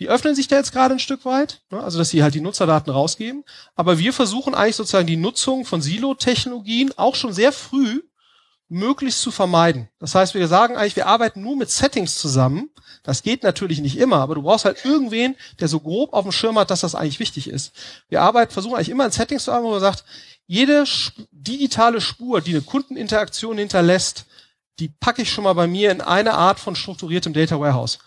die 0.00 0.08
öffnen 0.08 0.34
sich 0.34 0.48
da 0.48 0.56
jetzt 0.56 0.72
gerade 0.72 0.94
ein 0.94 1.00
Stück 1.00 1.24
weit, 1.24 1.62
ne? 1.70 1.82
also 1.82 1.98
dass 1.98 2.10
sie 2.10 2.22
halt 2.22 2.34
die 2.34 2.40
Nutzerdaten 2.40 2.92
rausgeben. 2.92 3.44
Aber 3.74 3.98
wir 3.98 4.12
versuchen 4.12 4.54
eigentlich 4.54 4.76
sozusagen 4.76 5.06
die 5.06 5.16
Nutzung 5.16 5.64
von 5.64 5.80
Silo-Technologien 5.80 6.92
auch 6.96 7.14
schon 7.14 7.32
sehr 7.32 7.52
früh 7.52 8.02
möglichst 8.68 9.20
zu 9.20 9.30
vermeiden. 9.30 9.88
Das 9.98 10.14
heißt, 10.14 10.34
wir 10.34 10.48
sagen 10.48 10.76
eigentlich, 10.76 10.96
wir 10.96 11.06
arbeiten 11.06 11.42
nur 11.42 11.56
mit 11.56 11.70
Settings 11.70 12.18
zusammen. 12.18 12.70
Das 13.02 13.22
geht 13.22 13.42
natürlich 13.42 13.80
nicht 13.80 13.98
immer, 13.98 14.16
aber 14.16 14.34
du 14.34 14.42
brauchst 14.42 14.64
halt 14.64 14.84
irgendwen, 14.84 15.36
der 15.60 15.68
so 15.68 15.80
grob 15.80 16.12
auf 16.12 16.24
dem 16.24 16.32
Schirm 16.32 16.58
hat, 16.58 16.70
dass 16.70 16.80
das 16.80 16.94
eigentlich 16.94 17.20
wichtig 17.20 17.48
ist. 17.48 17.72
Wir 18.08 18.22
arbeiten, 18.22 18.52
versuchen 18.52 18.74
eigentlich 18.74 18.88
immer 18.88 19.04
in 19.04 19.12
Settings 19.12 19.44
zu 19.44 19.52
arbeiten, 19.52 19.68
wo 19.68 19.72
man 19.72 19.80
sagt, 19.80 20.04
jede 20.46 20.84
digitale 21.30 22.00
Spur, 22.00 22.40
die 22.40 22.52
eine 22.52 22.62
Kundeninteraktion 22.62 23.58
hinterlässt, 23.58 24.24
die 24.78 24.88
packe 24.88 25.22
ich 25.22 25.30
schon 25.30 25.44
mal 25.44 25.54
bei 25.54 25.66
mir 25.66 25.90
in 25.90 26.00
eine 26.00 26.34
Art 26.34 26.60
von 26.60 26.76
strukturiertem 26.76 27.32
Data 27.32 27.58
Warehouse. 27.58 27.98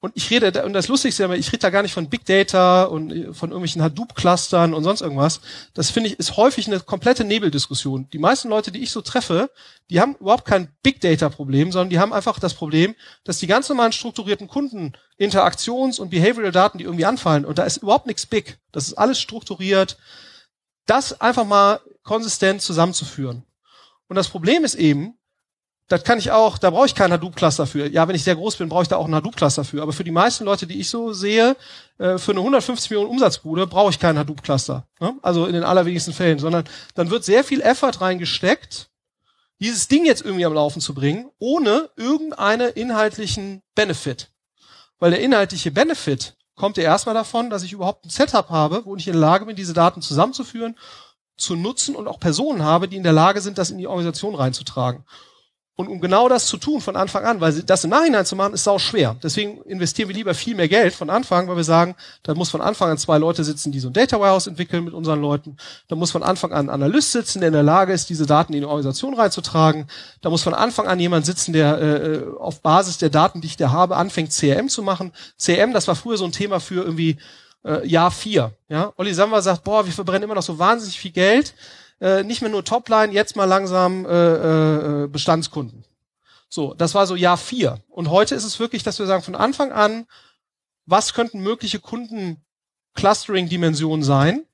Und 0.00 0.12
ich 0.14 0.30
rede, 0.30 0.64
und 0.64 0.74
das 0.74 0.86
Lustigste, 0.86 1.34
ich 1.34 1.48
rede 1.48 1.58
da 1.58 1.70
gar 1.70 1.82
nicht 1.82 1.92
von 1.92 2.08
Big 2.08 2.24
Data 2.24 2.84
und 2.84 3.10
äh, 3.10 3.34
von 3.34 3.50
irgendwelchen 3.50 3.82
Hadoop-Clustern 3.82 4.72
und 4.72 4.84
sonst 4.84 5.00
irgendwas. 5.00 5.40
Das 5.74 5.90
finde 5.90 6.10
ich, 6.10 6.18
ist 6.20 6.36
häufig 6.36 6.68
eine 6.68 6.78
komplette 6.78 7.24
Nebeldiskussion. 7.24 8.08
Die 8.12 8.20
meisten 8.20 8.48
Leute, 8.48 8.70
die 8.70 8.80
ich 8.80 8.92
so 8.92 9.00
treffe, 9.00 9.50
die 9.90 10.00
haben 10.00 10.14
überhaupt 10.20 10.44
kein 10.44 10.68
Big 10.84 11.00
Data-Problem, 11.00 11.72
sondern 11.72 11.90
die 11.90 11.98
haben 11.98 12.12
einfach 12.12 12.38
das 12.38 12.54
Problem, 12.54 12.94
dass 13.24 13.38
die 13.38 13.48
ganz 13.48 13.68
normalen 13.68 13.90
strukturierten 13.90 14.46
Kunden 14.46 14.92
Interaktions- 15.18 15.98
und 15.98 16.10
Behavioral-Daten, 16.10 16.78
die 16.78 16.84
irgendwie 16.84 17.06
anfallen, 17.06 17.44
und 17.44 17.58
da 17.58 17.64
ist 17.64 17.78
überhaupt 17.78 18.06
nichts 18.06 18.24
Big. 18.24 18.58
Das 18.70 18.86
ist 18.86 18.94
alles 18.94 19.20
strukturiert. 19.20 19.98
Das 20.86 21.20
einfach 21.20 21.44
mal 21.44 21.80
konsistent 22.04 22.62
zusammenzuführen. 22.62 23.42
Und 24.06 24.14
das 24.14 24.28
Problem 24.28 24.64
ist 24.64 24.76
eben, 24.76 25.17
das 25.88 26.04
kann 26.04 26.18
ich 26.18 26.30
auch, 26.30 26.58
da 26.58 26.68
brauche 26.68 26.84
ich 26.84 26.94
keinen 26.94 27.14
Hadoop-Cluster 27.14 27.66
für. 27.66 27.88
Ja, 27.88 28.06
wenn 28.06 28.14
ich 28.14 28.22
sehr 28.22 28.36
groß 28.36 28.56
bin, 28.56 28.68
brauche 28.68 28.82
ich 28.82 28.88
da 28.88 28.96
auch 28.96 29.06
einen 29.06 29.14
Hadoop-Cluster 29.14 29.64
für. 29.64 29.80
Aber 29.80 29.94
für 29.94 30.04
die 30.04 30.10
meisten 30.10 30.44
Leute, 30.44 30.66
die 30.66 30.78
ich 30.78 30.90
so 30.90 31.14
sehe, 31.14 31.56
äh, 31.96 32.18
für 32.18 32.32
eine 32.32 32.40
150 32.40 32.90
Millionen 32.90 33.10
Umsatzbude 33.10 33.66
brauche 33.66 33.90
ich 33.90 33.98
keinen 33.98 34.18
Hadoop-Cluster. 34.18 34.86
Ne? 35.00 35.14
Also 35.22 35.46
in 35.46 35.54
den 35.54 35.64
allerwenigsten 35.64 36.12
Fällen, 36.12 36.38
sondern 36.38 36.64
dann 36.94 37.08
wird 37.08 37.24
sehr 37.24 37.42
viel 37.42 37.62
Effort 37.62 38.02
reingesteckt, 38.02 38.90
dieses 39.60 39.88
Ding 39.88 40.04
jetzt 40.04 40.22
irgendwie 40.22 40.44
am 40.44 40.52
Laufen 40.52 40.80
zu 40.80 40.92
bringen, 40.92 41.30
ohne 41.38 41.88
irgendeinen 41.96 42.70
inhaltlichen 42.70 43.62
Benefit. 43.74 44.30
Weil 44.98 45.12
der 45.12 45.20
inhaltliche 45.20 45.70
Benefit 45.70 46.36
kommt 46.54 46.76
ja 46.76 46.82
erstmal 46.82 47.14
davon, 47.14 47.48
dass 47.48 47.62
ich 47.62 47.72
überhaupt 47.72 48.04
ein 48.04 48.10
Setup 48.10 48.50
habe, 48.50 48.84
wo 48.84 48.94
ich 48.96 49.06
in 49.06 49.14
der 49.14 49.22
Lage 49.22 49.46
bin, 49.46 49.56
diese 49.56 49.72
Daten 49.72 50.02
zusammenzuführen, 50.02 50.76
zu 51.38 51.56
nutzen 51.56 51.96
und 51.96 52.08
auch 52.08 52.20
Personen 52.20 52.62
habe, 52.62 52.88
die 52.88 52.96
in 52.96 53.04
der 53.04 53.12
Lage 53.12 53.40
sind, 53.40 53.56
das 53.56 53.70
in 53.70 53.78
die 53.78 53.86
Organisation 53.86 54.34
reinzutragen. 54.34 55.04
Und 55.80 55.86
um 55.86 56.00
genau 56.00 56.28
das 56.28 56.46
zu 56.46 56.56
tun 56.56 56.80
von 56.80 56.96
Anfang 56.96 57.24
an, 57.24 57.40
weil 57.40 57.52
das 57.62 57.84
im 57.84 57.90
Nachhinein 57.90 58.26
zu 58.26 58.34
machen, 58.34 58.52
ist 58.52 58.64
sau 58.64 58.80
schwer. 58.80 59.14
Deswegen 59.22 59.62
investieren 59.62 60.08
wir 60.08 60.16
lieber 60.16 60.34
viel 60.34 60.56
mehr 60.56 60.66
Geld 60.66 60.92
von 60.92 61.08
Anfang, 61.08 61.46
weil 61.46 61.54
wir 61.54 61.62
sagen, 61.62 61.94
da 62.24 62.34
muss 62.34 62.50
von 62.50 62.60
Anfang 62.60 62.90
an 62.90 62.98
zwei 62.98 63.16
Leute 63.16 63.44
sitzen, 63.44 63.70
die 63.70 63.78
so 63.78 63.88
ein 63.88 63.92
Data 63.92 64.18
Warehouse 64.18 64.48
entwickeln 64.48 64.84
mit 64.84 64.92
unseren 64.92 65.20
Leuten. 65.20 65.56
Da 65.86 65.94
muss 65.94 66.10
von 66.10 66.24
Anfang 66.24 66.50
an 66.50 66.66
ein 66.66 66.70
Analyst 66.70 67.12
sitzen, 67.12 67.38
der 67.38 67.46
in 67.46 67.52
der 67.52 67.62
Lage 67.62 67.92
ist, 67.92 68.10
diese 68.10 68.26
Daten 68.26 68.54
in 68.54 68.62
die 68.62 68.66
Organisation 68.66 69.14
reinzutragen. 69.14 69.86
Da 70.20 70.30
muss 70.30 70.42
von 70.42 70.52
Anfang 70.52 70.88
an 70.88 70.98
jemand 70.98 71.26
sitzen, 71.26 71.52
der 71.52 71.80
äh, 71.80 72.22
auf 72.40 72.60
Basis 72.60 72.98
der 72.98 73.10
Daten, 73.10 73.40
die 73.40 73.46
ich 73.46 73.56
da 73.56 73.70
habe, 73.70 73.94
anfängt 73.94 74.32
CRM 74.32 74.68
zu 74.68 74.82
machen. 74.82 75.12
CRM, 75.40 75.72
das 75.72 75.86
war 75.86 75.94
früher 75.94 76.16
so 76.16 76.24
ein 76.24 76.32
Thema 76.32 76.58
für 76.58 76.82
irgendwie 76.82 77.18
äh, 77.64 77.86
Jahr 77.86 78.10
vier. 78.10 78.50
Ja, 78.68 78.92
Olli 78.96 79.14
Samba 79.14 79.40
sagt, 79.42 79.62
boah, 79.62 79.86
wir 79.86 79.92
verbrennen 79.92 80.24
immer 80.24 80.34
noch 80.34 80.42
so 80.42 80.58
wahnsinnig 80.58 80.98
viel 80.98 81.12
Geld 81.12 81.54
äh, 82.00 82.22
nicht 82.22 82.42
mehr 82.42 82.50
nur 82.50 82.64
Topline, 82.64 83.12
jetzt 83.12 83.34
mal 83.36 83.44
langsam 83.44 84.06
äh, 84.06 85.04
äh, 85.04 85.08
Bestandskunden. 85.08 85.84
So, 86.48 86.74
das 86.74 86.94
war 86.94 87.06
so 87.06 87.14
Jahr 87.16 87.36
vier. 87.36 87.82
Und 87.88 88.08
heute 88.10 88.34
ist 88.34 88.44
es 88.44 88.58
wirklich, 88.58 88.82
dass 88.82 88.98
wir 88.98 89.06
sagen, 89.06 89.22
von 89.22 89.34
Anfang 89.34 89.70
an, 89.72 90.06
was 90.86 91.12
könnten 91.12 91.40
mögliche 91.40 91.80
Kunden-Clustering-Dimensionen 91.80 94.02
sein? 94.02 94.46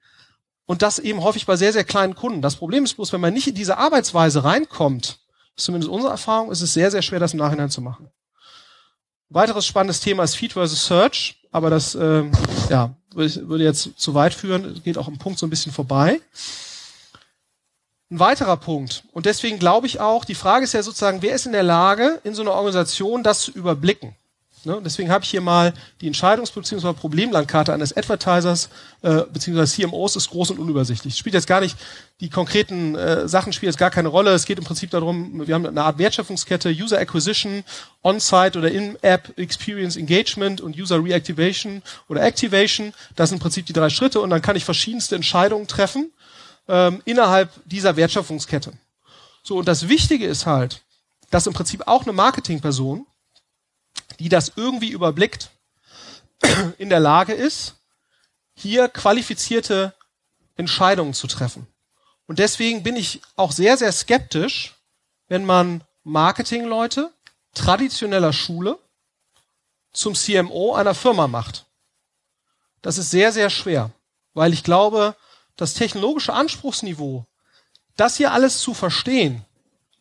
Und 0.66 0.82
das 0.82 0.98
eben 0.98 1.22
häufig 1.22 1.46
bei 1.46 1.54
sehr, 1.56 1.72
sehr 1.72 1.84
kleinen 1.84 2.16
Kunden. 2.16 2.42
Das 2.42 2.56
Problem 2.56 2.82
ist 2.84 2.94
bloß, 2.94 3.12
wenn 3.12 3.20
man 3.20 3.34
nicht 3.34 3.46
in 3.46 3.54
diese 3.54 3.78
Arbeitsweise 3.78 4.42
reinkommt, 4.44 5.20
zumindest 5.56 5.92
unsere 5.92 6.10
Erfahrung, 6.10 6.50
ist 6.50 6.62
es 6.62 6.74
sehr, 6.74 6.90
sehr 6.90 7.02
schwer, 7.02 7.20
das 7.20 7.34
im 7.34 7.38
Nachhinein 7.38 7.70
zu 7.70 7.80
machen. 7.80 8.10
Weiteres 9.28 9.66
spannendes 9.66 10.00
Thema 10.00 10.24
ist 10.24 10.34
Feed 10.36 10.54
versus 10.54 10.86
Search, 10.86 11.36
aber 11.52 11.70
das 11.70 11.94
äh, 11.94 12.24
ja, 12.70 12.96
würde 13.12 13.64
jetzt 13.64 13.90
zu 13.96 14.14
weit 14.14 14.34
führen, 14.34 14.82
geht 14.82 14.98
auch 14.98 15.06
im 15.08 15.18
Punkt 15.18 15.38
so 15.38 15.46
ein 15.46 15.50
bisschen 15.50 15.72
vorbei. 15.72 16.20
Ein 18.14 18.20
weiterer 18.20 18.56
Punkt, 18.56 19.02
und 19.10 19.26
deswegen 19.26 19.58
glaube 19.58 19.88
ich 19.88 19.98
auch, 19.98 20.24
die 20.24 20.36
Frage 20.36 20.62
ist 20.62 20.72
ja 20.72 20.84
sozusagen, 20.84 21.20
wer 21.20 21.34
ist 21.34 21.46
in 21.46 21.52
der 21.52 21.64
Lage, 21.64 22.20
in 22.22 22.32
so 22.32 22.42
einer 22.42 22.52
Organisation 22.52 23.24
das 23.24 23.40
zu 23.40 23.50
überblicken? 23.50 24.14
Ne? 24.62 24.80
Deswegen 24.84 25.10
habe 25.10 25.24
ich 25.24 25.30
hier 25.30 25.40
mal 25.40 25.74
die 26.00 26.08
Entscheidungs- 26.08 26.54
bzw. 26.54 26.92
Problemlandkarte 26.92 27.72
eines 27.72 27.96
Advertisers 27.96 28.68
äh, 29.02 29.22
bzw. 29.32 29.66
CMOs 29.66 30.14
ist 30.14 30.30
groß 30.30 30.52
und 30.52 30.60
unübersichtlich. 30.60 31.16
Spielt 31.16 31.34
jetzt 31.34 31.48
gar 31.48 31.60
nicht, 31.60 31.76
die 32.20 32.30
konkreten 32.30 32.94
äh, 32.94 33.26
Sachen 33.26 33.52
spielen 33.52 33.70
jetzt 33.70 33.80
gar 33.80 33.90
keine 33.90 34.06
Rolle. 34.06 34.30
Es 34.30 34.46
geht 34.46 34.58
im 34.58 34.64
Prinzip 34.64 34.90
darum, 34.90 35.44
wir 35.44 35.52
haben 35.52 35.66
eine 35.66 35.82
Art 35.82 35.98
Wertschöpfungskette, 35.98 36.70
User 36.70 37.00
Acquisition, 37.00 37.64
On-Site 38.04 38.56
oder 38.56 38.70
In-App 38.70 39.36
Experience 39.36 39.96
Engagement 39.96 40.60
und 40.60 40.78
User 40.78 41.02
Reactivation 41.02 41.82
oder 42.08 42.22
Activation. 42.22 42.94
Das 43.16 43.30
sind 43.30 43.38
im 43.38 43.42
Prinzip 43.42 43.66
die 43.66 43.72
drei 43.72 43.90
Schritte 43.90 44.20
und 44.20 44.30
dann 44.30 44.40
kann 44.40 44.54
ich 44.54 44.64
verschiedenste 44.64 45.16
Entscheidungen 45.16 45.66
treffen 45.66 46.12
ähm, 46.68 47.02
innerhalb 47.04 47.50
dieser 47.64 47.96
Wertschöpfungskette. 47.96 48.72
So, 49.42 49.56
und 49.58 49.68
das 49.68 49.88
Wichtige 49.88 50.26
ist 50.26 50.46
halt, 50.46 50.82
dass 51.30 51.46
im 51.46 51.52
Prinzip 51.52 51.86
auch 51.86 52.02
eine 52.02 52.12
Marketingperson 52.12 53.06
die 54.18 54.28
das 54.28 54.52
irgendwie 54.56 54.90
überblickt, 54.90 55.50
in 56.78 56.88
der 56.88 57.00
Lage 57.00 57.32
ist, 57.32 57.76
hier 58.54 58.88
qualifizierte 58.88 59.94
Entscheidungen 60.56 61.14
zu 61.14 61.26
treffen. 61.26 61.66
Und 62.26 62.38
deswegen 62.38 62.82
bin 62.82 62.96
ich 62.96 63.20
auch 63.36 63.52
sehr, 63.52 63.76
sehr 63.76 63.92
skeptisch, 63.92 64.74
wenn 65.28 65.44
man 65.44 65.84
Marketingleute 66.04 67.12
traditioneller 67.54 68.32
Schule 68.32 68.78
zum 69.92 70.14
CMO 70.14 70.74
einer 70.74 70.94
Firma 70.94 71.28
macht. 71.28 71.66
Das 72.82 72.98
ist 72.98 73.10
sehr, 73.10 73.32
sehr 73.32 73.50
schwer, 73.50 73.90
weil 74.32 74.52
ich 74.52 74.64
glaube, 74.64 75.16
das 75.56 75.74
technologische 75.74 76.32
Anspruchsniveau, 76.32 77.26
das 77.96 78.16
hier 78.16 78.32
alles 78.32 78.60
zu 78.60 78.74
verstehen, 78.74 79.44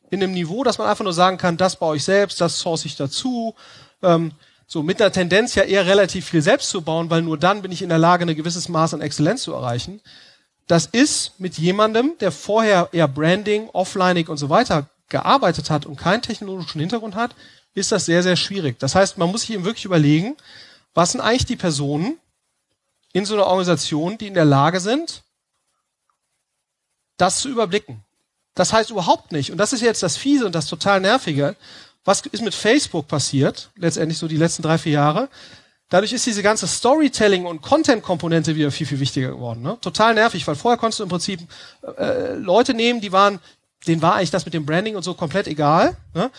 in 0.10 0.22
einem 0.22 0.34
Niveau, 0.34 0.64
dass 0.64 0.78
man 0.78 0.88
einfach 0.88 1.04
nur 1.04 1.14
sagen 1.14 1.38
kann, 1.38 1.58
das 1.58 1.76
baue 1.78 1.98
ich 1.98 2.04
selbst, 2.04 2.40
das 2.40 2.60
source 2.60 2.86
ich 2.86 2.96
dazu, 2.96 3.56
ähm, 4.04 4.32
so 4.68 4.84
mit 4.84 5.02
einer 5.02 5.12
Tendenz 5.12 5.56
ja 5.56 5.64
eher 5.64 5.86
relativ 5.86 6.30
viel 6.30 6.42
selbst 6.42 6.70
zu 6.70 6.82
bauen, 6.82 7.10
weil 7.10 7.22
nur 7.22 7.38
dann 7.38 7.62
bin 7.62 7.72
ich 7.72 7.82
in 7.82 7.90
der 7.90 7.98
Lage, 7.98 8.26
ein 8.26 8.36
gewisses 8.36 8.70
Maß 8.70 8.94
an 8.94 9.02
Exzellenz 9.02 9.44
zu 9.44 9.54
erreichen. 9.54 10.02
Das 10.68 10.86
ist 10.86 11.40
mit 11.40 11.58
jemandem, 11.58 12.14
der 12.20 12.32
vorher 12.32 12.90
eher 12.92 13.08
Branding, 13.08 13.70
Offlining 13.74 14.28
und 14.28 14.38
so 14.38 14.50
weiter 14.50 14.90
gearbeitet 15.10 15.70
hat 15.70 15.86
und 15.86 15.98
keinen 15.98 16.22
technologischen 16.22 16.80
Hintergrund 16.80 17.16
hat, 17.16 17.36
ist 17.76 17.92
das 17.92 18.06
sehr, 18.06 18.24
sehr 18.24 18.36
schwierig. 18.36 18.80
Das 18.80 18.96
heißt, 18.96 19.18
man 19.18 19.30
muss 19.30 19.42
sich 19.42 19.52
eben 19.52 19.66
wirklich 19.66 19.86
überlegen, 19.86 20.36
was 20.94 21.12
sind 21.12 21.22
eigentlich 21.22 21.46
die 21.46 21.56
Personen 21.56 22.18
in 23.14 23.26
so 23.26 23.34
einer 23.34 23.48
Organisation, 23.48 24.18
die 24.18 24.28
in 24.28 24.34
der 24.34 24.46
Lage 24.46 24.80
sind, 24.80 25.24
das 27.18 27.40
zu 27.40 27.50
überblicken. 27.50 28.04
Das 28.56 28.72
heißt 28.72 28.92
überhaupt 28.92 29.32
nicht, 29.32 29.52
und 29.52 29.58
das 29.58 29.74
ist 29.74 29.82
jetzt 29.82 30.04
das 30.04 30.18
Fiese 30.18 30.46
und 30.46 30.54
das 30.54 30.68
total 30.68 31.02
Nervige, 31.02 31.56
was 32.06 32.22
ist 32.22 32.44
mit 32.44 32.54
Facebook 32.54 33.08
passiert, 33.08 33.70
letztendlich 33.76 34.18
so 34.18 34.28
die 34.28 34.38
letzten 34.38 34.62
drei, 34.62 34.78
vier 34.78 34.94
Jahre? 34.94 35.30
Dadurch 35.90 36.12
ist 36.12 36.26
diese 36.26 36.44
ganze 36.44 36.68
Storytelling- 36.68 37.46
und 37.46 37.62
Content-Komponente 37.62 38.56
wieder 38.56 38.72
viel, 38.72 38.88
viel 38.88 39.00
wichtiger 39.00 39.30
geworden. 39.30 39.62
Ne? 39.62 39.78
Total 39.80 40.14
nervig, 40.14 40.46
weil 40.48 40.56
vorher 40.56 40.78
konntest 40.78 41.00
du 41.00 41.04
im 41.04 41.10
Prinzip 41.10 41.40
äh, 41.98 42.34
Leute 42.34 42.74
nehmen, 42.74 43.00
die 43.00 43.12
waren, 43.12 43.40
denen 43.86 44.02
war 44.02 44.16
eigentlich 44.16 44.32
das 44.32 44.46
mit 44.46 44.54
dem 44.54 44.66
Branding 44.66 44.96
und 44.96 45.04
so 45.04 45.14
komplett 45.14 45.48
egal. 45.48 45.96
Ne? 46.14 46.32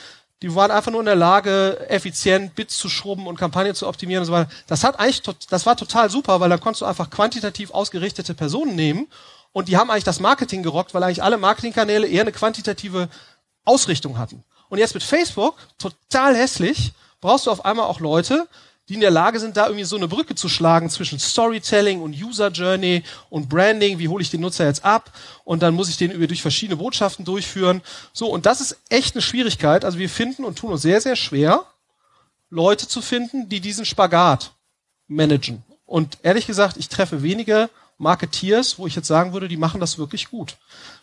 Die 0.43 0.55
waren 0.55 0.71
einfach 0.71 0.91
nur 0.91 1.01
in 1.01 1.07
der 1.07 1.15
Lage, 1.15 1.89
effizient 1.89 2.55
Bits 2.55 2.77
zu 2.77 2.89
schrubben 2.89 3.27
und 3.27 3.39
Kampagnen 3.39 3.75
zu 3.75 3.87
optimieren 3.87 4.23
und 4.23 4.27
so 4.27 4.33
weiter. 4.33 4.51
Das 4.67 4.85
hat 4.85 4.99
eigentlich, 4.99 5.23
das 5.49 5.65
war 5.65 5.77
total 5.77 6.11
super, 6.11 6.41
weil 6.41 6.51
dann 6.51 6.61
konntest 6.61 6.83
du 6.83 6.87
einfach 6.87 7.09
quantitativ 7.09 7.71
ausgerichtete 7.71 8.35
Personen 8.35 8.75
nehmen 8.75 9.07
und 9.55 9.69
die 9.69 9.77
haben 9.77 9.89
eigentlich 9.89 10.05
das 10.05 10.19
Marketing 10.19 10.65
gerockt, 10.65 10.93
weil 10.93 11.03
eigentlich 11.05 11.23
alle 11.23 11.39
Marketingkanäle 11.39 12.09
eher 12.09 12.23
eine 12.23 12.33
quantitative 12.33 13.09
Ausrichtung 13.65 14.19
hatten. 14.19 14.43
Und 14.69 14.79
jetzt 14.79 14.95
mit 14.95 15.05
Facebook, 15.05 15.57
total 15.79 16.37
hässlich, 16.37 16.93
brauchst 17.21 17.47
du 17.47 17.53
auf 17.53 17.65
einmal 17.65 17.87
auch 17.87 18.01
Leute, 18.01 18.49
die 18.89 18.95
in 18.95 19.01
der 19.01 19.13
Lage 19.13 19.39
sind, 19.39 19.57
da 19.57 19.67
irgendwie 19.67 19.85
so 19.85 19.95
eine 19.95 20.09
Brücke 20.09 20.35
zu 20.35 20.49
schlagen 20.49 20.91
zwischen 20.91 21.21
Storytelling 21.21 22.03
und 22.03 22.21
User 22.21 22.49
Journey 22.49 23.05
und 23.31 23.49
Branding. 23.49 24.01
Wie 24.01 24.09
hole 24.09 24.23
ich 24.23 24.31
den 24.31 24.41
Nutzer 24.41 24.67
jetzt 24.67 24.85
ab? 24.85 25.13
Und 25.45 25.63
dann 25.63 25.73
muss 25.75 25.89
ich 25.89 25.97
den 25.97 26.11
über 26.11 26.27
durch 26.27 26.43
verschiedene 26.43 26.77
Botschaften 26.77 27.25
durchführen. 27.25 27.81
So, 28.13 28.27
und 28.27 28.47
das 28.47 28.61
ist 28.61 28.77
echt 28.89 29.15
eine 29.15 29.23
Schwierigkeit. 29.23 29.85
Also 29.85 29.99
wir 29.99 30.11
finden 30.11 30.45
und 30.45 30.59
tun 30.59 30.73
uns 30.73 30.83
sehr, 30.83 31.01
sehr 31.01 31.15
schwer, 31.15 31.65
Leute 32.51 32.89
zu 32.89 33.01
finden, 33.01 33.49
die 33.49 33.61
diesen 33.61 33.85
Spagat 33.85 34.51
managen. 35.07 35.63
Und 35.87 36.19
ehrlich 36.25 36.49
gesagt, 36.49 36.77
ich 36.77 36.89
treffe 36.89 37.23
wenige 37.23 37.71
Marketeers, 37.99 38.79
wo 38.79 38.87
ich 38.87 38.97
jetzt 38.97 39.09
sagen 39.09 39.33
würde, 39.33 39.49
die 39.49 39.57
machen 39.57 39.81
das 39.81 39.99
wirklich 39.99 40.31
gut. 40.31 40.57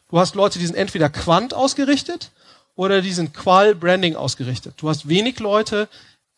Du 0.09 0.19
hast 0.19 0.35
Leute, 0.35 0.59
die 0.59 0.65
sind 0.65 0.75
entweder 0.75 1.09
quant 1.09 1.53
ausgerichtet, 1.53 2.31
oder 2.75 3.01
die 3.01 3.13
sind 3.13 3.33
Qual-Branding 3.33 4.15
ausgerichtet. 4.15 4.75
Du 4.77 4.89
hast 4.89 5.07
wenig 5.07 5.39
Leute, 5.39 5.87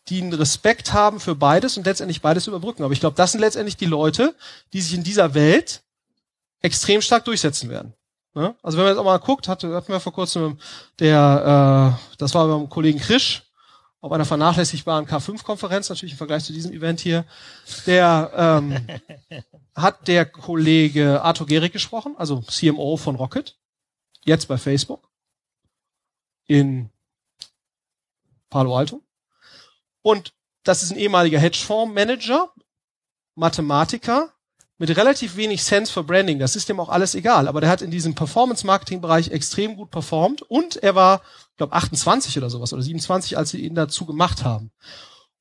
die 0.08 0.20
einen 0.20 0.32
Respekt 0.34 0.92
haben 0.92 1.20
für 1.20 1.34
beides 1.34 1.76
und 1.76 1.86
letztendlich 1.86 2.20
beides 2.20 2.46
überbrücken. 2.46 2.82
Aber 2.82 2.92
ich 2.92 3.00
glaube, 3.00 3.16
das 3.16 3.32
sind 3.32 3.40
letztendlich 3.40 3.76
die 3.76 3.86
Leute, 3.86 4.34
die 4.72 4.80
sich 4.80 4.94
in 4.94 5.04
dieser 5.04 5.34
Welt 5.34 5.82
extrem 6.60 7.00
stark 7.00 7.24
durchsetzen 7.24 7.70
werden. 7.70 7.94
Ne? 8.34 8.54
Also 8.62 8.76
wenn 8.76 8.84
man 8.84 8.92
jetzt 8.92 9.00
auch 9.00 9.04
mal 9.04 9.18
guckt, 9.18 9.48
hatte, 9.48 9.74
hatten 9.74 9.92
wir 9.92 10.00
vor 10.00 10.12
kurzem 10.12 10.58
der, 10.98 11.96
äh, 12.12 12.16
das 12.18 12.34
war 12.34 12.46
beim 12.46 12.68
Kollegen 12.68 12.98
Krisch 12.98 13.42
auf 14.04 14.12
einer 14.12 14.26
vernachlässigbaren 14.26 15.06
K5-Konferenz, 15.06 15.88
natürlich 15.88 16.12
im 16.12 16.18
Vergleich 16.18 16.44
zu 16.44 16.52
diesem 16.52 16.74
Event 16.74 17.00
hier, 17.00 17.24
der 17.86 18.30
ähm, 18.36 18.86
hat 19.74 20.06
der 20.08 20.26
Kollege 20.26 21.22
Arthur 21.22 21.46
Gehrig 21.46 21.72
gesprochen, 21.72 22.14
also 22.18 22.42
CMO 22.42 22.98
von 22.98 23.16
Rocket, 23.16 23.56
jetzt 24.26 24.46
bei 24.46 24.58
Facebook 24.58 25.08
in 26.46 26.90
Palo 28.50 28.76
Alto. 28.76 29.00
Und 30.02 30.34
das 30.64 30.82
ist 30.82 30.90
ein 30.90 30.98
ehemaliger 30.98 31.38
Hedgefondsmanager, 31.38 32.52
Mathematiker 33.36 34.34
mit 34.76 34.94
relativ 34.98 35.36
wenig 35.36 35.64
Sense 35.64 35.90
für 35.90 36.04
Branding. 36.04 36.38
Das 36.38 36.56
ist 36.56 36.68
dem 36.68 36.78
auch 36.78 36.90
alles 36.90 37.14
egal. 37.14 37.48
Aber 37.48 37.62
der 37.62 37.70
hat 37.70 37.80
in 37.80 37.90
diesem 37.90 38.14
Performance-Marketing-Bereich 38.14 39.30
extrem 39.30 39.76
gut 39.76 39.90
performt 39.90 40.42
und 40.42 40.76
er 40.76 40.94
war, 40.94 41.22
ich 41.54 41.58
glaube, 41.58 41.72
28 41.72 42.36
oder 42.36 42.50
sowas 42.50 42.72
oder 42.72 42.82
27, 42.82 43.38
als 43.38 43.50
sie 43.50 43.60
ihn 43.60 43.76
dazu 43.76 44.06
gemacht 44.06 44.42
haben. 44.42 44.72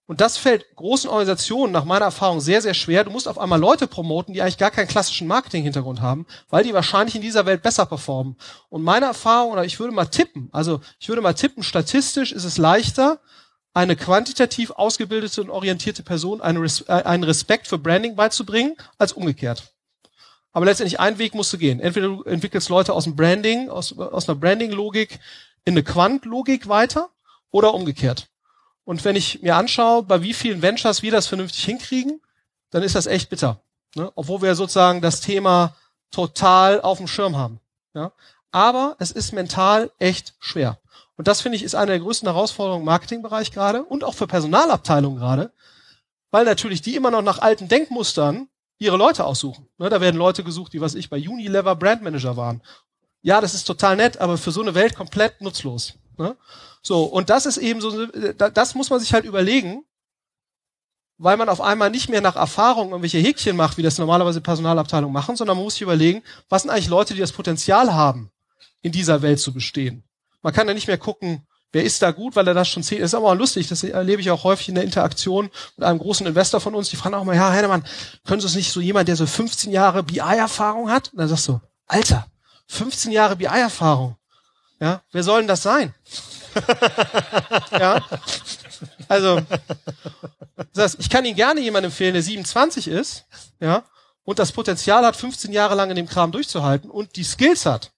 Und 0.06 0.22
das 0.22 0.38
fällt 0.38 0.76
großen 0.76 1.10
Organisationen 1.10 1.74
nach 1.74 1.86
meiner 1.86 2.06
Erfahrung 2.06 2.40
sehr, 2.40 2.62
sehr 2.62 2.76
schwer. 2.76 3.04
Du 3.04 3.10
musst 3.10 3.28
auf 3.28 3.40
einmal 3.40 3.60
Leute 3.60 3.88
promoten, 3.88 4.32
die 4.32 4.44
eigentlich 4.44 4.60
gar 4.60 4.70
keinen 4.70 4.88
klassischen 4.88 5.28
Marketing-Hintergrund 5.28 6.02
haben, 6.02 6.28
weil 6.50 6.64
die 6.64 6.74
wahrscheinlich 6.76 7.16
in 7.16 7.24
dieser 7.24 7.48
Welt 7.48 7.64
besser 7.64 7.88
performen. 7.88 8.36
Und 8.70 8.84
meine 8.84 9.08
Erfahrung, 9.08 9.54
oder 9.54 9.66
ich 9.66 9.80
würde 9.80 9.92
mal 9.92 10.06
tippen, 10.06 10.50
also 10.52 10.82
ich 11.00 11.10
würde 11.10 11.24
mal 11.24 11.34
tippen, 11.34 11.64
statistisch 11.64 12.32
ist 12.32 12.44
es 12.44 12.60
leichter, 12.60 13.22
eine 13.74 13.96
quantitativ 13.96 14.70
ausgebildete 14.70 15.42
und 15.42 15.50
orientierte 15.50 16.04
Person 16.04 16.42
einen, 16.42 16.64
äh, 16.64 16.92
einen 16.92 17.24
Respekt 17.24 17.68
für 17.68 17.80
Branding 17.80 18.16
beizubringen, 18.16 18.76
als 19.00 19.14
umgekehrt. 19.14 19.74
Aber 20.52 20.66
letztendlich 20.66 21.00
ein 21.00 21.18
Weg 21.18 21.34
musst 21.34 21.52
du 21.52 21.58
gehen. 21.58 21.80
Entweder 21.80 22.08
du 22.10 22.24
entwickelst 22.24 22.70
Leute 22.70 22.94
aus 22.94 23.06
dem 23.06 23.16
Branding, 23.16 23.70
aus, 23.70 23.98
aus 23.98 24.30
einer 24.30 24.38
Branding-Logik 24.38 25.20
in 25.66 25.74
eine 25.74 25.84
Quant-Logik 25.84 26.68
weiter 26.68 27.10
oder 27.52 27.74
umgekehrt. 27.74 28.30
Und 28.86 29.06
wenn 29.06 29.16
ich 29.16 29.42
mir 29.42 29.56
anschaue, 29.56 30.04
bei 30.04 30.22
wie 30.22 30.34
vielen 30.34 30.62
Ventures 30.62 31.02
wir 31.02 31.12
das 31.12 31.28
vernünftig 31.28 31.64
hinkriegen, 31.64 32.22
dann 32.70 32.84
ist 32.84 32.96
das 32.96 33.06
echt 33.06 33.30
bitter. 33.30 33.62
Ne? 33.96 34.12
Obwohl 34.16 34.42
wir 34.42 34.56
sozusagen 34.56 35.02
das 35.02 35.22
Thema 35.22 35.76
total 36.12 36.82
auf 36.82 36.98
dem 36.98 37.08
Schirm 37.08 37.38
haben. 37.38 37.60
Ja? 37.94 38.12
Aber 38.52 38.96
es 39.00 39.12
ist 39.12 39.32
mental 39.32 39.92
echt 40.00 40.36
schwer. 40.40 40.80
Und 41.16 41.28
das 41.28 41.42
finde 41.42 41.56
ich 41.56 41.64
ist 41.64 41.76
eine 41.76 41.92
der 41.92 42.00
größten 42.00 42.28
Herausforderungen 42.28 42.82
im 42.82 42.86
Marketingbereich 42.86 43.52
gerade 43.52 43.84
und 43.84 44.04
auch 44.04 44.16
für 44.16 44.28
Personalabteilungen 44.28 45.20
gerade, 45.20 45.54
weil 46.32 46.46
natürlich 46.46 46.82
die 46.82 46.96
immer 46.96 47.12
noch 47.12 47.22
nach 47.22 47.40
alten 47.40 47.68
Denkmustern 47.68 48.50
ihre 48.80 48.98
Leute 48.98 49.26
aussuchen. 49.26 49.70
Ne, 49.78 49.90
da 49.90 50.02
werden 50.02 50.18
Leute 50.18 50.44
gesucht, 50.44 50.74
die 50.74 50.82
was 50.82 50.96
ich 50.96 51.10
bei 51.10 51.18
Unilever 51.18 51.76
Brandmanager 51.76 52.36
waren. 52.36 52.62
Ja, 53.24 53.42
das 53.42 53.56
ist 53.56 53.64
total 53.64 53.96
nett, 53.96 54.18
aber 54.20 54.38
für 54.38 54.52
so 54.52 54.62
eine 54.62 54.76
Welt 54.76 54.96
komplett 54.96 55.42
nutzlos. 55.42 55.94
Ne? 56.18 56.38
So, 56.82 57.06
und 57.06 57.30
das 57.30 57.46
ist 57.46 57.58
eben 57.58 57.82
so, 57.82 58.06
das 58.06 58.76
muss 58.76 58.90
man 58.90 59.00
sich 59.00 59.14
halt 59.14 59.26
überlegen, 59.26 59.84
weil 61.18 61.38
man 61.38 61.50
auf 61.50 61.62
einmal 61.62 61.90
nicht 61.90 62.10
mehr 62.10 62.22
nach 62.22 62.36
Erfahrung 62.36 62.90
irgendwelche 62.90 63.20
Häkchen 63.20 63.56
macht, 63.56 63.78
wie 63.78 63.82
das 63.82 63.98
normalerweise 63.98 64.42
Personalabteilungen 64.42 65.14
machen, 65.14 65.38
sondern 65.38 65.56
man 65.56 65.64
muss 65.64 65.76
sich 65.76 65.82
überlegen, 65.82 66.22
was 66.50 66.64
sind 66.64 66.72
eigentlich 66.72 66.90
Leute, 66.90 67.14
die 67.14 67.22
das 67.22 67.32
Potenzial 67.32 67.94
haben, 67.94 68.30
in 68.82 68.92
dieser 68.92 69.22
Welt 69.22 69.40
zu 69.40 69.54
bestehen. 69.54 70.04
Man 70.42 70.54
kann 70.54 70.68
ja 70.68 70.74
nicht 70.74 70.88
mehr 70.88 70.98
gucken, 70.98 71.48
Wer 71.74 71.84
ist 71.84 72.04
da 72.04 72.12
gut, 72.12 72.36
weil 72.36 72.48
er 72.48 72.54
das 72.54 72.70
schon 72.70 72.84
zehn, 72.84 73.00
das 73.00 73.10
ist 73.10 73.16
aber 73.16 73.32
auch 73.32 73.36
lustig, 73.36 73.68
das 73.68 73.84
erlebe 73.84 74.22
ich 74.22 74.30
auch 74.30 74.44
häufig 74.44 74.70
in 74.70 74.76
der 74.76 74.84
Interaktion 74.84 75.50
mit 75.76 75.84
einem 75.84 75.98
großen 75.98 76.26
Investor 76.28 76.62
von 76.62 76.76
uns, 76.76 76.92
die 76.92 76.96
fragen 76.98 77.16
auch 77.16 77.24
mal, 77.24 77.36
ja, 77.36 77.52
Heinemann, 77.52 77.84
können 78.26 78.40
Sie 78.40 78.46
es 78.46 78.54
nicht 78.54 78.72
so 78.72 78.80
jemand, 78.80 79.08
der 79.08 79.16
so 79.16 79.26
15 79.26 79.72
Jahre 79.72 80.04
BI-Erfahrung 80.04 80.92
hat? 80.92 81.12
Und 81.12 81.18
dann 81.18 81.28
sagst 81.28 81.48
du, 81.48 81.60
Alter, 81.88 82.28
15 82.68 83.12
Jahre 83.12 83.36
BI-Erfahrung. 83.36 84.16
Ja, 84.80 85.02
wer 85.12 85.24
soll 85.24 85.42
denn 85.42 85.48
das 85.48 85.64
sein? 85.64 85.94
ja. 87.72 88.04
Also, 89.08 89.42
das 90.74 90.84
heißt, 90.84 91.00
ich 91.00 91.10
kann 91.10 91.26
Ihnen 91.26 91.36
gerne 91.36 91.62
jemanden 91.62 91.86
empfehlen, 91.86 92.14
der 92.14 92.24
27 92.24 92.88
ist, 92.88 93.26
ja, 93.60 93.84
und 94.26 94.40
das 94.40 94.52
Potenzial 94.52 95.06
hat, 95.06 95.16
15 95.16 95.52
Jahre 95.52 95.76
lang 95.76 95.90
in 95.90 95.96
dem 95.96 96.08
Kram 96.08 96.32
durchzuhalten 96.32 96.90
und 96.90 97.16
die 97.16 97.24
Skills 97.24 97.66
hat 97.66 97.92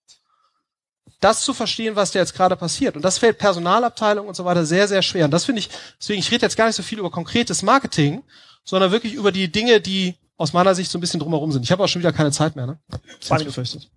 das 1.26 1.42
zu 1.42 1.54
verstehen, 1.54 1.96
was 1.96 2.12
da 2.12 2.20
jetzt 2.20 2.36
gerade 2.36 2.56
passiert. 2.56 2.96
Und 2.96 3.02
das 3.04 3.18
fällt 3.18 3.38
Personalabteilung 3.38 4.28
und 4.28 4.36
so 4.36 4.46
weiter 4.46 4.66
sehr, 4.66 4.88
sehr 4.88 5.02
schwer. 5.02 5.26
Und 5.26 5.32
das 5.32 5.46
finde 5.46 5.60
ich, 5.60 5.70
deswegen, 6.00 6.20
ich 6.20 6.30
rede 6.32 6.46
jetzt 6.46 6.56
gar 6.56 6.68
nicht 6.68 6.76
so 6.76 6.84
viel 6.84 7.00
über 7.00 7.10
konkretes 7.10 7.64
Marketing, 7.64 8.24
sondern 8.64 8.92
wirklich 8.92 9.14
über 9.14 9.32
die 9.32 9.52
Dinge, 9.52 9.82
die 9.82 10.16
aus 10.38 10.54
meiner 10.54 10.76
Sicht 10.76 10.92
so 10.92 10.98
ein 10.98 11.02
bisschen 11.02 11.20
drumherum 11.20 11.52
sind. 11.52 11.64
Ich 11.64 11.72
habe 11.72 11.84
auch 11.84 11.88
schon 11.88 12.02
wieder 12.02 12.12
keine 12.12 12.32
Zeit 12.32 12.56
mehr, 12.56 12.68
ne? 12.68 12.80
Zwei 13.22 13.44
befürchtet. 13.44 13.90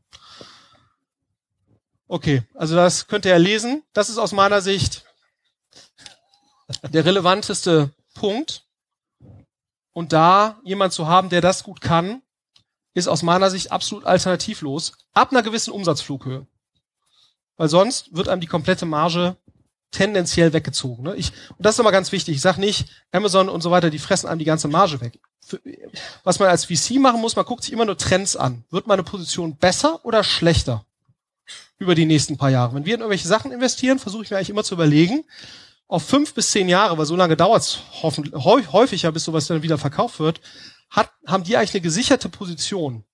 Okay, 2.09 2.43
also 2.55 2.75
das 2.75 3.07
könnt 3.07 3.25
ihr 3.25 3.33
ja 3.33 3.37
lesen. 3.37 3.83
Das 3.93 4.09
ist 4.09 4.19
aus 4.19 4.33
meiner 4.33 4.61
Sicht 4.61 5.05
der 6.83 7.05
relevanteste 7.05 7.95
Punkt. 8.15 8.65
Und 9.93 10.13
da 10.13 10.61
jemand 10.65 10.93
zu 10.93 11.07
haben, 11.07 11.29
der 11.29 11.41
das 11.41 11.65
gut 11.65 11.81
kann, 11.81 12.23
ist 12.95 13.09
aus 13.09 13.23
meiner 13.23 13.51
Sicht 13.51 13.73
absolut 13.73 14.05
alternativlos. 14.05 14.93
Ab 15.13 15.31
einer 15.31 15.43
gewissen 15.43 15.73
Umsatzflughöhe 15.73 16.47
weil 17.59 17.69
sonst 17.69 18.17
wird 18.17 18.29
einem 18.29 18.41
die 18.41 18.47
komplette 18.47 18.87
Marge 18.87 19.37
tendenziell 19.91 20.53
weggezogen. 20.53 21.03
Ne? 21.03 21.17
Ich, 21.17 21.33
und 21.51 21.67
das 21.67 21.75
ist 21.75 21.81
immer 21.81 21.93
ganz 21.93 22.13
wichtig. 22.13 22.37
Ich 22.37 22.41
sage 22.41 22.61
nicht, 22.61 22.89
Amazon 23.13 23.49
und 23.49 23.63
so 23.63 23.71
weiter, 23.71 23.91
die 23.91 23.99
fressen 23.99 24.29
einem 24.29 24.39
die 24.39 24.45
ganze 24.45 24.69
Marge 24.69 25.01
weg. 25.01 25.19
Für, 25.45 25.61
was 26.25 26.39
man 26.39 26.49
als 26.49 26.67
VC 26.67 26.97
machen 26.99 27.21
muss, 27.21 27.37
man 27.37 27.45
guckt 27.45 27.65
sich 27.65 27.73
immer 27.73 27.85
nur 27.85 27.99
Trends 27.99 28.37
an. 28.37 28.65
Wird 28.71 28.87
meine 28.87 29.03
Position 29.03 29.57
besser 29.57 30.05
oder 30.05 30.25
schlechter 30.25 30.85
über 31.79 31.95
die 31.95 32.07
nächsten 32.07 32.37
paar 32.37 32.51
Jahre? 32.51 32.75
Wenn 32.75 32.85
wir 32.85 32.95
in 32.95 33.01
irgendwelche 33.01 33.29
Sachen 33.29 33.53
investieren, 33.53 33.99
versuche 33.99 34.25
ich 34.25 34.31
mir 34.31 34.37
eigentlich 34.37 34.51
immer 34.51 34.65
zu 34.65 34.75
überlegen, 34.75 35.25
auf 35.87 36.03
fünf 36.03 36.35
bis 36.35 36.51
zehn 36.51 36.69
Jahre, 36.69 36.99
weil 36.99 37.07
so 37.07 37.17
lange 37.17 37.37
dauert 37.37 37.63
es 37.63 37.79
häufig 38.03 39.03
ja, 39.03 39.11
bis 39.11 39.25
sowas 39.25 39.47
dann 39.47 39.63
wieder 39.63 39.79
verkauft 39.79 40.21
wird, 40.21 40.41
hat, 40.91 41.11
haben 41.27 41.45
die 41.45 41.57
eigentlich 41.57 41.75
eine 41.75 41.81
gesicherte 41.81 42.29
Position 42.29 43.05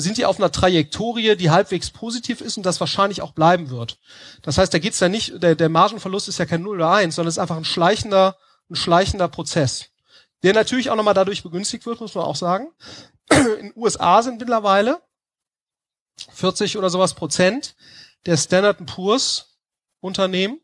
sind 0.00 0.16
die 0.16 0.26
auf 0.26 0.38
einer 0.38 0.52
Trajektorie, 0.52 1.34
die 1.36 1.50
halbwegs 1.50 1.90
positiv 1.90 2.40
ist 2.40 2.56
und 2.56 2.64
das 2.64 2.78
wahrscheinlich 2.78 3.20
auch 3.20 3.32
bleiben 3.32 3.68
wird. 3.68 3.98
Das 4.42 4.56
heißt, 4.56 4.72
da 4.72 4.78
geht's 4.78 5.00
ja 5.00 5.08
nicht, 5.08 5.42
der, 5.42 5.56
der 5.56 5.68
Margenverlust 5.68 6.28
ist 6.28 6.38
ja 6.38 6.46
kein 6.46 6.62
0 6.62 6.76
oder 6.76 6.92
1, 6.92 7.16
sondern 7.16 7.28
es 7.28 7.34
ist 7.34 7.40
einfach 7.40 7.56
ein 7.56 7.64
schleichender, 7.64 8.36
ein 8.70 8.76
schleichender 8.76 9.26
Prozess. 9.26 9.86
Der 10.44 10.54
natürlich 10.54 10.90
auch 10.90 10.96
nochmal 10.96 11.14
dadurch 11.14 11.42
begünstigt 11.42 11.84
wird, 11.84 12.00
muss 12.00 12.14
man 12.14 12.24
auch 12.24 12.36
sagen. 12.36 12.68
In 13.30 13.66
den 13.66 13.72
USA 13.74 14.22
sind 14.22 14.38
mittlerweile 14.38 15.00
40 16.32 16.76
oder 16.76 16.90
sowas 16.90 17.14
Prozent 17.14 17.76
der 18.26 18.36
Standard 18.36 18.84
Poor's 18.86 19.58
Unternehmen 20.00 20.60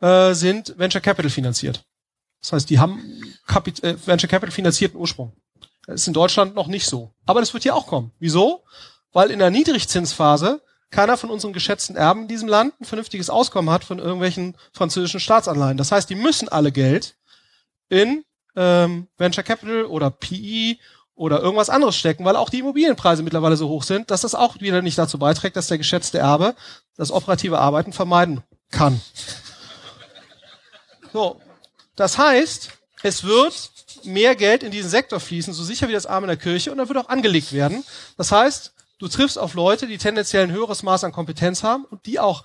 äh, 0.00 0.34
sind 0.34 0.78
Venture 0.78 1.00
Capital 1.00 1.30
finanziert. 1.30 1.84
Das 2.40 2.52
heißt, 2.52 2.70
die 2.70 2.78
haben 2.78 3.22
Kapit 3.46 3.82
äh, 3.82 3.96
Venture 4.06 4.28
Capital 4.28 4.52
finanzierten 4.52 4.98
Ursprung. 4.98 5.32
Das 5.86 6.02
ist 6.02 6.08
in 6.08 6.14
Deutschland 6.14 6.54
noch 6.54 6.66
nicht 6.66 6.86
so. 6.86 7.14
Aber 7.24 7.40
das 7.40 7.52
wird 7.54 7.62
hier 7.62 7.74
auch 7.74 7.86
kommen. 7.86 8.12
Wieso? 8.18 8.64
Weil 9.12 9.30
in 9.30 9.38
der 9.38 9.50
Niedrigzinsphase 9.50 10.62
keiner 10.90 11.16
von 11.16 11.30
unseren 11.30 11.52
geschätzten 11.52 11.96
Erben 11.96 12.22
in 12.22 12.28
diesem 12.28 12.48
Land 12.48 12.80
ein 12.80 12.84
vernünftiges 12.84 13.30
Auskommen 13.30 13.70
hat 13.70 13.84
von 13.84 13.98
irgendwelchen 13.98 14.56
französischen 14.72 15.20
Staatsanleihen. 15.20 15.76
Das 15.76 15.92
heißt, 15.92 16.08
die 16.08 16.14
müssen 16.14 16.48
alle 16.48 16.72
Geld 16.72 17.16
in 17.88 18.24
ähm, 18.54 19.08
Venture 19.16 19.44
Capital 19.44 19.84
oder 19.84 20.10
PE 20.10 20.76
oder 21.16 21.40
irgendwas 21.40 21.70
anderes 21.70 21.96
stecken, 21.96 22.24
weil 22.24 22.36
auch 22.36 22.50
die 22.50 22.60
Immobilienpreise 22.60 23.22
mittlerweile 23.22 23.56
so 23.56 23.68
hoch 23.68 23.82
sind, 23.82 24.10
dass 24.10 24.20
das 24.20 24.34
auch 24.34 24.60
wieder 24.60 24.82
nicht 24.82 24.98
dazu 24.98 25.18
beiträgt, 25.18 25.56
dass 25.56 25.66
der 25.66 25.78
geschätzte 25.78 26.18
Erbe 26.18 26.54
das 26.96 27.10
operative 27.10 27.58
Arbeiten 27.58 27.92
vermeiden 27.92 28.42
kann. 28.70 29.00
So, 31.12 31.40
das 31.96 32.18
heißt, 32.18 32.70
es 33.02 33.24
wird 33.24 33.70
mehr 34.04 34.36
Geld 34.36 34.62
in 34.62 34.70
diesen 34.70 34.90
Sektor 34.90 35.18
fließen, 35.18 35.54
so 35.54 35.64
sicher 35.64 35.88
wie 35.88 35.92
das 35.92 36.06
Arm 36.06 36.24
in 36.24 36.28
der 36.28 36.36
Kirche, 36.36 36.70
und 36.70 36.78
dann 36.78 36.88
wird 36.88 36.98
auch 36.98 37.08
angelegt 37.08 37.52
werden. 37.52 37.82
Das 38.18 38.30
heißt, 38.30 38.74
du 38.98 39.08
triffst 39.08 39.38
auf 39.38 39.54
Leute, 39.54 39.86
die 39.86 39.96
tendenziell 39.96 40.44
ein 40.44 40.52
höheres 40.52 40.82
Maß 40.82 41.04
an 41.04 41.12
Kompetenz 41.12 41.62
haben 41.62 41.86
und 41.86 42.04
die 42.04 42.20
auch 42.20 42.44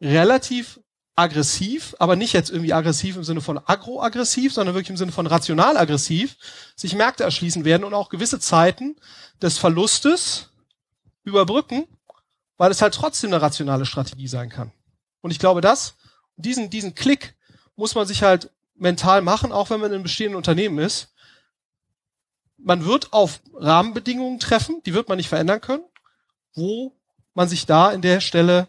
relativ 0.00 0.78
aggressiv, 1.16 1.96
aber 1.98 2.14
nicht 2.14 2.34
jetzt 2.34 2.50
irgendwie 2.50 2.74
aggressiv 2.74 3.16
im 3.16 3.24
Sinne 3.24 3.40
von 3.40 3.58
agroaggressiv, 3.58 4.52
sondern 4.52 4.74
wirklich 4.74 4.90
im 4.90 4.98
Sinne 4.98 5.12
von 5.12 5.26
rational 5.26 5.78
aggressiv, 5.78 6.36
sich 6.76 6.94
Märkte 6.94 7.24
erschließen 7.24 7.64
werden 7.64 7.84
und 7.84 7.94
auch 7.94 8.10
gewisse 8.10 8.38
Zeiten 8.38 8.96
des 9.40 9.56
Verlustes 9.56 10.50
überbrücken, 11.24 11.86
weil 12.58 12.70
es 12.70 12.82
halt 12.82 12.94
trotzdem 12.94 13.32
eine 13.32 13.40
rationale 13.40 13.86
Strategie 13.86 14.28
sein 14.28 14.50
kann. 14.50 14.72
Und 15.22 15.30
ich 15.30 15.38
glaube, 15.38 15.62
das, 15.62 15.96
diesen, 16.36 16.68
diesen 16.68 16.94
Klick 16.94 17.34
muss 17.76 17.94
man 17.94 18.06
sich 18.06 18.22
halt 18.22 18.50
mental 18.74 19.22
machen, 19.22 19.52
auch 19.52 19.70
wenn 19.70 19.80
man 19.80 19.90
in 19.90 19.94
einem 19.94 20.02
bestehenden 20.02 20.36
Unternehmen 20.36 20.78
ist. 20.78 21.14
Man 22.58 22.84
wird 22.84 23.14
auf 23.14 23.40
Rahmenbedingungen 23.54 24.38
treffen, 24.38 24.82
die 24.84 24.92
wird 24.92 25.08
man 25.08 25.16
nicht 25.16 25.28
verändern 25.28 25.62
können, 25.62 25.84
wo 26.54 26.94
man 27.32 27.48
sich 27.48 27.64
da 27.64 27.90
in 27.90 28.02
der 28.02 28.20
Stelle 28.20 28.68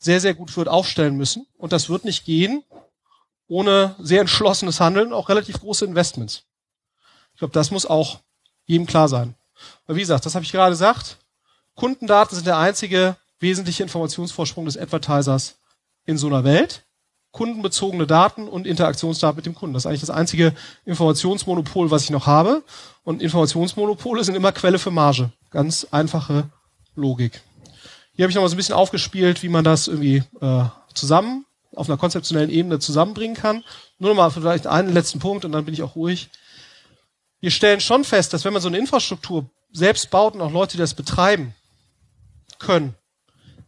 sehr, 0.00 0.20
sehr 0.20 0.34
gut 0.34 0.56
wird 0.56 0.68
aufstellen 0.68 1.16
müssen. 1.16 1.46
Und 1.56 1.72
das 1.72 1.88
wird 1.88 2.04
nicht 2.04 2.24
gehen 2.24 2.64
ohne 3.46 3.96
sehr 3.98 4.20
entschlossenes 4.20 4.80
Handeln, 4.80 5.12
auch 5.12 5.28
relativ 5.28 5.60
große 5.60 5.84
Investments. 5.84 6.44
Ich 7.32 7.40
glaube, 7.40 7.52
das 7.52 7.70
muss 7.70 7.84
auch 7.84 8.20
jedem 8.64 8.86
klar 8.86 9.08
sein. 9.08 9.34
Aber 9.86 9.96
wie 9.96 10.00
gesagt, 10.00 10.24
das 10.24 10.34
habe 10.34 10.44
ich 10.44 10.52
gerade 10.52 10.70
gesagt. 10.70 11.18
Kundendaten 11.74 12.36
sind 12.36 12.46
der 12.46 12.58
einzige 12.58 13.16
wesentliche 13.40 13.82
Informationsvorsprung 13.82 14.66
des 14.66 14.76
Advertisers 14.76 15.58
in 16.04 16.16
so 16.16 16.28
einer 16.28 16.44
Welt 16.44 16.84
kundenbezogene 17.32 18.06
Daten 18.06 18.48
und 18.48 18.66
Interaktionsdaten 18.66 19.36
mit 19.36 19.46
dem 19.46 19.54
Kunden. 19.54 19.74
Das 19.74 19.84
ist 19.84 19.86
eigentlich 19.86 20.00
das 20.00 20.10
einzige 20.10 20.52
Informationsmonopol, 20.84 21.90
was 21.90 22.04
ich 22.04 22.10
noch 22.10 22.26
habe. 22.26 22.62
Und 23.04 23.22
Informationsmonopole 23.22 24.24
sind 24.24 24.34
immer 24.34 24.52
Quelle 24.52 24.78
für 24.78 24.90
Marge. 24.90 25.30
Ganz 25.50 25.86
einfache 25.90 26.50
Logik. 26.96 27.40
Hier 28.20 28.24
habe 28.24 28.32
ich 28.32 28.34
noch 28.34 28.42
mal 28.42 28.50
so 28.50 28.54
ein 28.54 28.58
bisschen 28.58 28.74
aufgespielt, 28.74 29.42
wie 29.42 29.48
man 29.48 29.64
das 29.64 29.88
irgendwie 29.88 30.22
äh, 30.42 30.64
zusammen 30.92 31.46
auf 31.74 31.88
einer 31.88 31.96
konzeptionellen 31.96 32.50
Ebene 32.50 32.78
zusammenbringen 32.78 33.34
kann. 33.34 33.64
Nur 33.98 34.10
noch 34.10 34.16
mal 34.18 34.28
vielleicht 34.28 34.66
einen 34.66 34.92
letzten 34.92 35.20
Punkt 35.20 35.46
und 35.46 35.52
dann 35.52 35.64
bin 35.64 35.72
ich 35.72 35.82
auch 35.82 35.96
ruhig. 35.96 36.28
Wir 37.40 37.50
stellen 37.50 37.80
schon 37.80 38.04
fest, 38.04 38.34
dass 38.34 38.44
wenn 38.44 38.52
man 38.52 38.60
so 38.60 38.68
eine 38.68 38.76
Infrastruktur 38.76 39.48
selbst 39.72 40.10
baut 40.10 40.34
und 40.34 40.42
auch 40.42 40.52
Leute, 40.52 40.72
die 40.72 40.82
das 40.82 40.92
betreiben 40.92 41.54
können, 42.58 42.94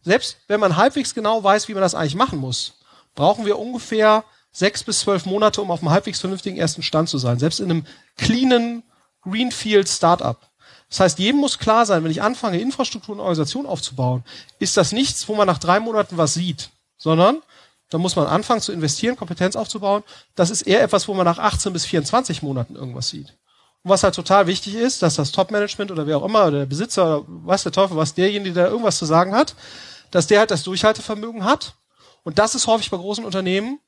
selbst 0.03 0.37
wenn 0.47 0.59
man 0.59 0.77
halbwegs 0.77 1.15
genau 1.15 1.43
weiß, 1.43 1.67
wie 1.67 1.73
man 1.73 1.81
das 1.81 1.95
eigentlich 1.95 2.13
machen 2.13 2.37
muss, 2.37 2.75
brauchen 3.15 3.47
wir 3.47 3.57
ungefähr 3.57 4.23
sechs 4.51 4.83
bis 4.83 4.99
zwölf 4.99 5.25
Monate, 5.25 5.63
um 5.63 5.71
auf 5.71 5.79
einem 5.79 5.89
halbwegs 5.89 6.19
vernünftigen 6.19 6.57
ersten 6.57 6.83
Stand 6.83 7.09
zu 7.09 7.17
sein. 7.17 7.39
Selbst 7.39 7.59
in 7.59 7.71
einem 7.71 7.87
cleanen 8.17 8.83
Greenfield 9.23 9.89
Startup. 9.89 10.37
Das 10.93 10.99
heißt, 10.99 11.17
jedem 11.17 11.41
muss 11.41 11.57
klar 11.57 11.87
sein, 11.87 12.03
wenn 12.03 12.11
ich 12.11 12.21
anfange, 12.21 12.61
Infrastruktur 12.61 13.15
und 13.15 13.19
Organisation 13.19 13.65
aufzubauen, 13.65 14.23
ist 14.59 14.77
das 14.77 14.91
nichts, 14.91 15.27
wo 15.27 15.33
man 15.33 15.47
nach 15.47 15.57
drei 15.57 15.79
Monaten 15.79 16.17
was 16.17 16.35
sieht, 16.35 16.69
sondern 16.97 17.41
da 17.89 17.97
muss 17.97 18.15
man 18.15 18.27
anfangen 18.27 18.61
zu 18.61 18.71
investieren, 18.71 19.15
Kompetenz 19.15 19.55
aufzubauen. 19.55 20.03
Das 20.35 20.51
ist 20.51 20.61
eher 20.61 20.83
etwas, 20.83 21.07
wo 21.07 21.15
man 21.15 21.25
nach 21.25 21.39
18 21.39 21.73
bis 21.73 21.87
24 21.87 22.43
Monaten 22.43 22.75
irgendwas 22.75 23.09
sieht. 23.09 23.35
Und 23.81 23.89
was 23.89 24.03
halt 24.03 24.13
total 24.13 24.45
wichtig 24.45 24.75
ist, 24.75 25.01
dass 25.01 25.15
das 25.15 25.31
Top-Management 25.31 25.89
oder 25.89 26.05
wer 26.05 26.17
auch 26.17 26.25
immer, 26.25 26.45
oder 26.45 26.59
der 26.59 26.65
Besitzer 26.67 27.21
oder 27.21 27.25
was 27.27 27.63
der 27.63 27.71
Teufel, 27.71 27.97
was 27.97 28.13
derjenige, 28.13 28.53
der 28.53 28.67
irgendwas 28.67 28.99
zu 28.99 29.05
sagen 29.05 29.33
hat, 29.33 29.55
dass 30.11 30.27
der 30.27 30.41
halt 30.41 30.51
das 30.51 30.61
Durchhaltevermögen 30.61 31.43
hat 31.43 31.73
und 32.21 32.37
das 32.37 32.53
ist 32.53 32.67
häufig 32.67 32.91
bei 32.91 32.97
großen 32.97 33.25
Unternehmen, 33.25 33.79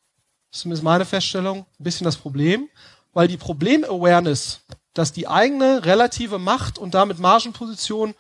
zumindest 0.51 0.83
meine 0.83 1.05
Feststellung, 1.05 1.67
ein 1.79 1.83
bisschen 1.83 2.05
das 2.05 2.17
Problem, 2.17 2.67
weil 3.13 3.27
die 3.27 3.37
Problem-Awareness, 3.37 4.61
dass 4.95 5.13
die 5.13 5.27
eigene 5.27 5.86
relative 5.86 6.39
Macht 6.39 6.79
und 6.79 6.95
damit 6.95 7.19
Margenposition 7.19 8.15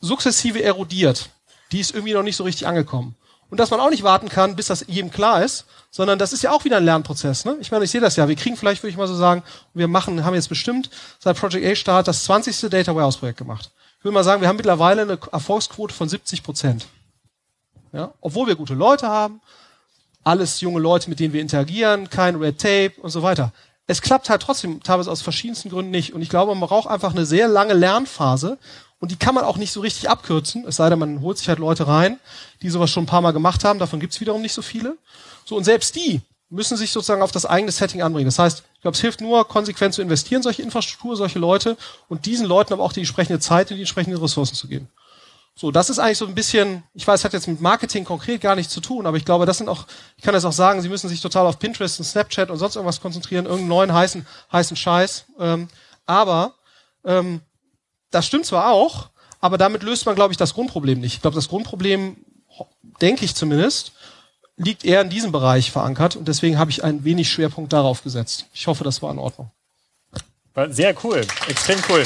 sukzessive 0.00 0.62
erodiert, 0.62 1.30
die 1.72 1.80
ist 1.80 1.94
irgendwie 1.94 2.12
noch 2.12 2.22
nicht 2.22 2.36
so 2.36 2.44
richtig 2.44 2.66
angekommen. 2.66 3.14
Und 3.48 3.60
dass 3.60 3.70
man 3.70 3.78
auch 3.78 3.90
nicht 3.90 4.02
warten 4.02 4.28
kann, 4.28 4.56
bis 4.56 4.66
das 4.66 4.84
jedem 4.88 5.10
klar 5.10 5.44
ist, 5.44 5.66
sondern 5.90 6.18
das 6.18 6.32
ist 6.32 6.42
ja 6.42 6.50
auch 6.50 6.64
wieder 6.64 6.78
ein 6.78 6.84
Lernprozess. 6.84 7.44
Ne? 7.44 7.56
Ich 7.60 7.70
meine, 7.70 7.84
ich 7.84 7.90
sehe 7.92 8.00
das 8.00 8.16
ja. 8.16 8.28
Wir 8.28 8.34
kriegen 8.34 8.56
vielleicht, 8.56 8.82
würde 8.82 8.90
ich 8.90 8.96
mal 8.96 9.06
so 9.06 9.14
sagen, 9.14 9.44
wir 9.72 9.86
machen, 9.86 10.24
haben 10.24 10.34
jetzt 10.34 10.48
bestimmt 10.48 10.90
seit 11.20 11.38
Project 11.38 11.64
A-Start 11.64 12.08
das 12.08 12.24
20. 12.24 12.68
Data 12.68 12.94
Warehouse 12.94 13.16
Projekt 13.16 13.38
gemacht. 13.38 13.70
Ich 13.98 14.04
würde 14.04 14.14
mal 14.14 14.24
sagen, 14.24 14.40
wir 14.40 14.48
haben 14.48 14.56
mittlerweile 14.56 15.02
eine 15.02 15.18
Erfolgsquote 15.30 15.94
von 15.94 16.08
70 16.08 16.42
Prozent. 16.42 16.86
Ja? 17.92 18.12
Obwohl 18.20 18.48
wir 18.48 18.56
gute 18.56 18.74
Leute 18.74 19.06
haben, 19.06 19.40
alles 20.24 20.60
junge 20.60 20.80
Leute, 20.80 21.08
mit 21.08 21.20
denen 21.20 21.32
wir 21.32 21.40
interagieren, 21.40 22.10
kein 22.10 22.34
Red 22.34 22.60
Tape 22.60 23.00
und 23.00 23.10
so 23.10 23.22
weiter. 23.22 23.52
Es 23.86 24.02
klappt 24.02 24.28
halt 24.30 24.42
trotzdem 24.42 24.82
teilweise 24.82 25.10
aus 25.10 25.22
verschiedensten 25.22 25.70
Gründen 25.70 25.92
nicht. 25.92 26.12
Und 26.12 26.22
ich 26.22 26.28
glaube, 26.28 26.54
man 26.54 26.68
braucht 26.68 26.88
einfach 26.88 27.12
eine 27.12 27.24
sehr 27.24 27.48
lange 27.48 27.74
Lernphase. 27.74 28.58
und 28.98 29.10
die 29.10 29.16
kann 29.16 29.34
man 29.34 29.44
auch 29.44 29.58
nicht 29.58 29.72
so 29.72 29.80
richtig 29.80 30.08
abkürzen, 30.08 30.64
es 30.66 30.76
sei 30.76 30.88
denn, 30.88 30.98
man 30.98 31.20
holt 31.20 31.38
sich 31.38 31.48
halt 31.48 31.58
Leute 31.58 31.86
rein, 31.86 32.18
die 32.62 32.70
sowas 32.70 32.90
schon 32.90 33.04
ein 33.04 33.06
paar 33.06 33.20
Mal 33.20 33.32
gemacht 33.32 33.62
haben, 33.62 33.78
davon 33.78 34.00
gibt's 34.00 34.20
wiederum 34.20 34.40
nicht 34.40 34.54
so 34.54 34.62
viele. 34.62 34.96
So, 35.44 35.56
und 35.56 35.64
selbst 35.64 35.94
die 35.96 36.22
müssen 36.48 36.76
sich 36.76 36.92
sozusagen 36.92 37.22
auf 37.22 37.32
das 37.32 37.44
eigene 37.44 37.72
Setting 37.72 38.02
anbringen. 38.02 38.26
Das 38.26 38.38
heißt, 38.38 38.62
ich 38.74 38.80
glaube, 38.80 38.94
es 38.94 39.00
hilft 39.00 39.20
nur, 39.20 39.46
konsequent 39.46 39.94
zu 39.94 40.02
investieren, 40.02 40.42
solche 40.42 40.62
Infrastruktur, 40.62 41.16
solche 41.16 41.38
Leute 41.38 41.76
und 42.08 42.24
diesen 42.26 42.46
Leuten 42.46 42.72
aber 42.72 42.84
auch 42.84 42.92
die 42.92 43.00
entsprechende 43.00 43.40
Zeit 43.40 43.70
und 43.70 43.76
die 43.76 43.82
entsprechenden 43.82 44.20
Ressourcen 44.20 44.54
zu 44.54 44.68
geben. 44.68 44.88
So, 45.58 45.70
das 45.70 45.88
ist 45.88 45.98
eigentlich 45.98 46.18
so 46.18 46.26
ein 46.26 46.34
bisschen, 46.34 46.82
ich 46.92 47.06
weiß, 47.06 47.24
hat 47.24 47.32
jetzt 47.32 47.48
mit 47.48 47.62
Marketing 47.62 48.04
konkret 48.04 48.42
gar 48.42 48.54
nichts 48.54 48.74
zu 48.74 48.82
tun, 48.82 49.06
aber 49.06 49.16
ich 49.16 49.24
glaube, 49.24 49.46
das 49.46 49.56
sind 49.56 49.70
auch, 49.70 49.86
ich 50.18 50.22
kann 50.22 50.34
das 50.34 50.44
auch 50.44 50.52
sagen, 50.52 50.82
Sie 50.82 50.90
müssen 50.90 51.08
sich 51.08 51.22
total 51.22 51.46
auf 51.46 51.58
Pinterest 51.58 51.98
und 51.98 52.04
Snapchat 52.04 52.50
und 52.50 52.58
sonst 52.58 52.76
irgendwas 52.76 53.00
konzentrieren, 53.00 53.46
irgendeinen 53.46 53.68
neuen 53.68 53.92
heißen, 53.94 54.26
heißen 54.52 54.76
Scheiß. 54.76 55.24
Ähm, 55.40 55.68
aber 56.04 56.52
ähm, 57.06 57.40
das 58.10 58.26
stimmt 58.26 58.44
zwar 58.44 58.70
auch, 58.70 59.08
aber 59.40 59.56
damit 59.56 59.82
löst 59.82 60.04
man, 60.04 60.14
glaube 60.14 60.32
ich, 60.32 60.36
das 60.36 60.52
Grundproblem 60.52 61.00
nicht. 61.00 61.14
Ich 61.14 61.22
glaube, 61.22 61.36
das 61.36 61.48
Grundproblem, 61.48 62.18
denke 63.00 63.24
ich 63.24 63.34
zumindest, 63.34 63.92
liegt 64.58 64.84
eher 64.84 65.00
in 65.00 65.08
diesem 65.08 65.32
Bereich 65.32 65.70
verankert 65.70 66.16
und 66.16 66.28
deswegen 66.28 66.58
habe 66.58 66.70
ich 66.70 66.84
einen 66.84 67.04
wenig 67.04 67.30
Schwerpunkt 67.30 67.72
darauf 67.72 68.02
gesetzt. 68.02 68.44
Ich 68.52 68.66
hoffe, 68.66 68.84
das 68.84 69.00
war 69.00 69.10
in 69.10 69.18
Ordnung. 69.18 69.50
War 70.52 70.70
sehr 70.70 70.94
cool, 71.02 71.26
extrem 71.48 71.78
cool. 71.88 72.04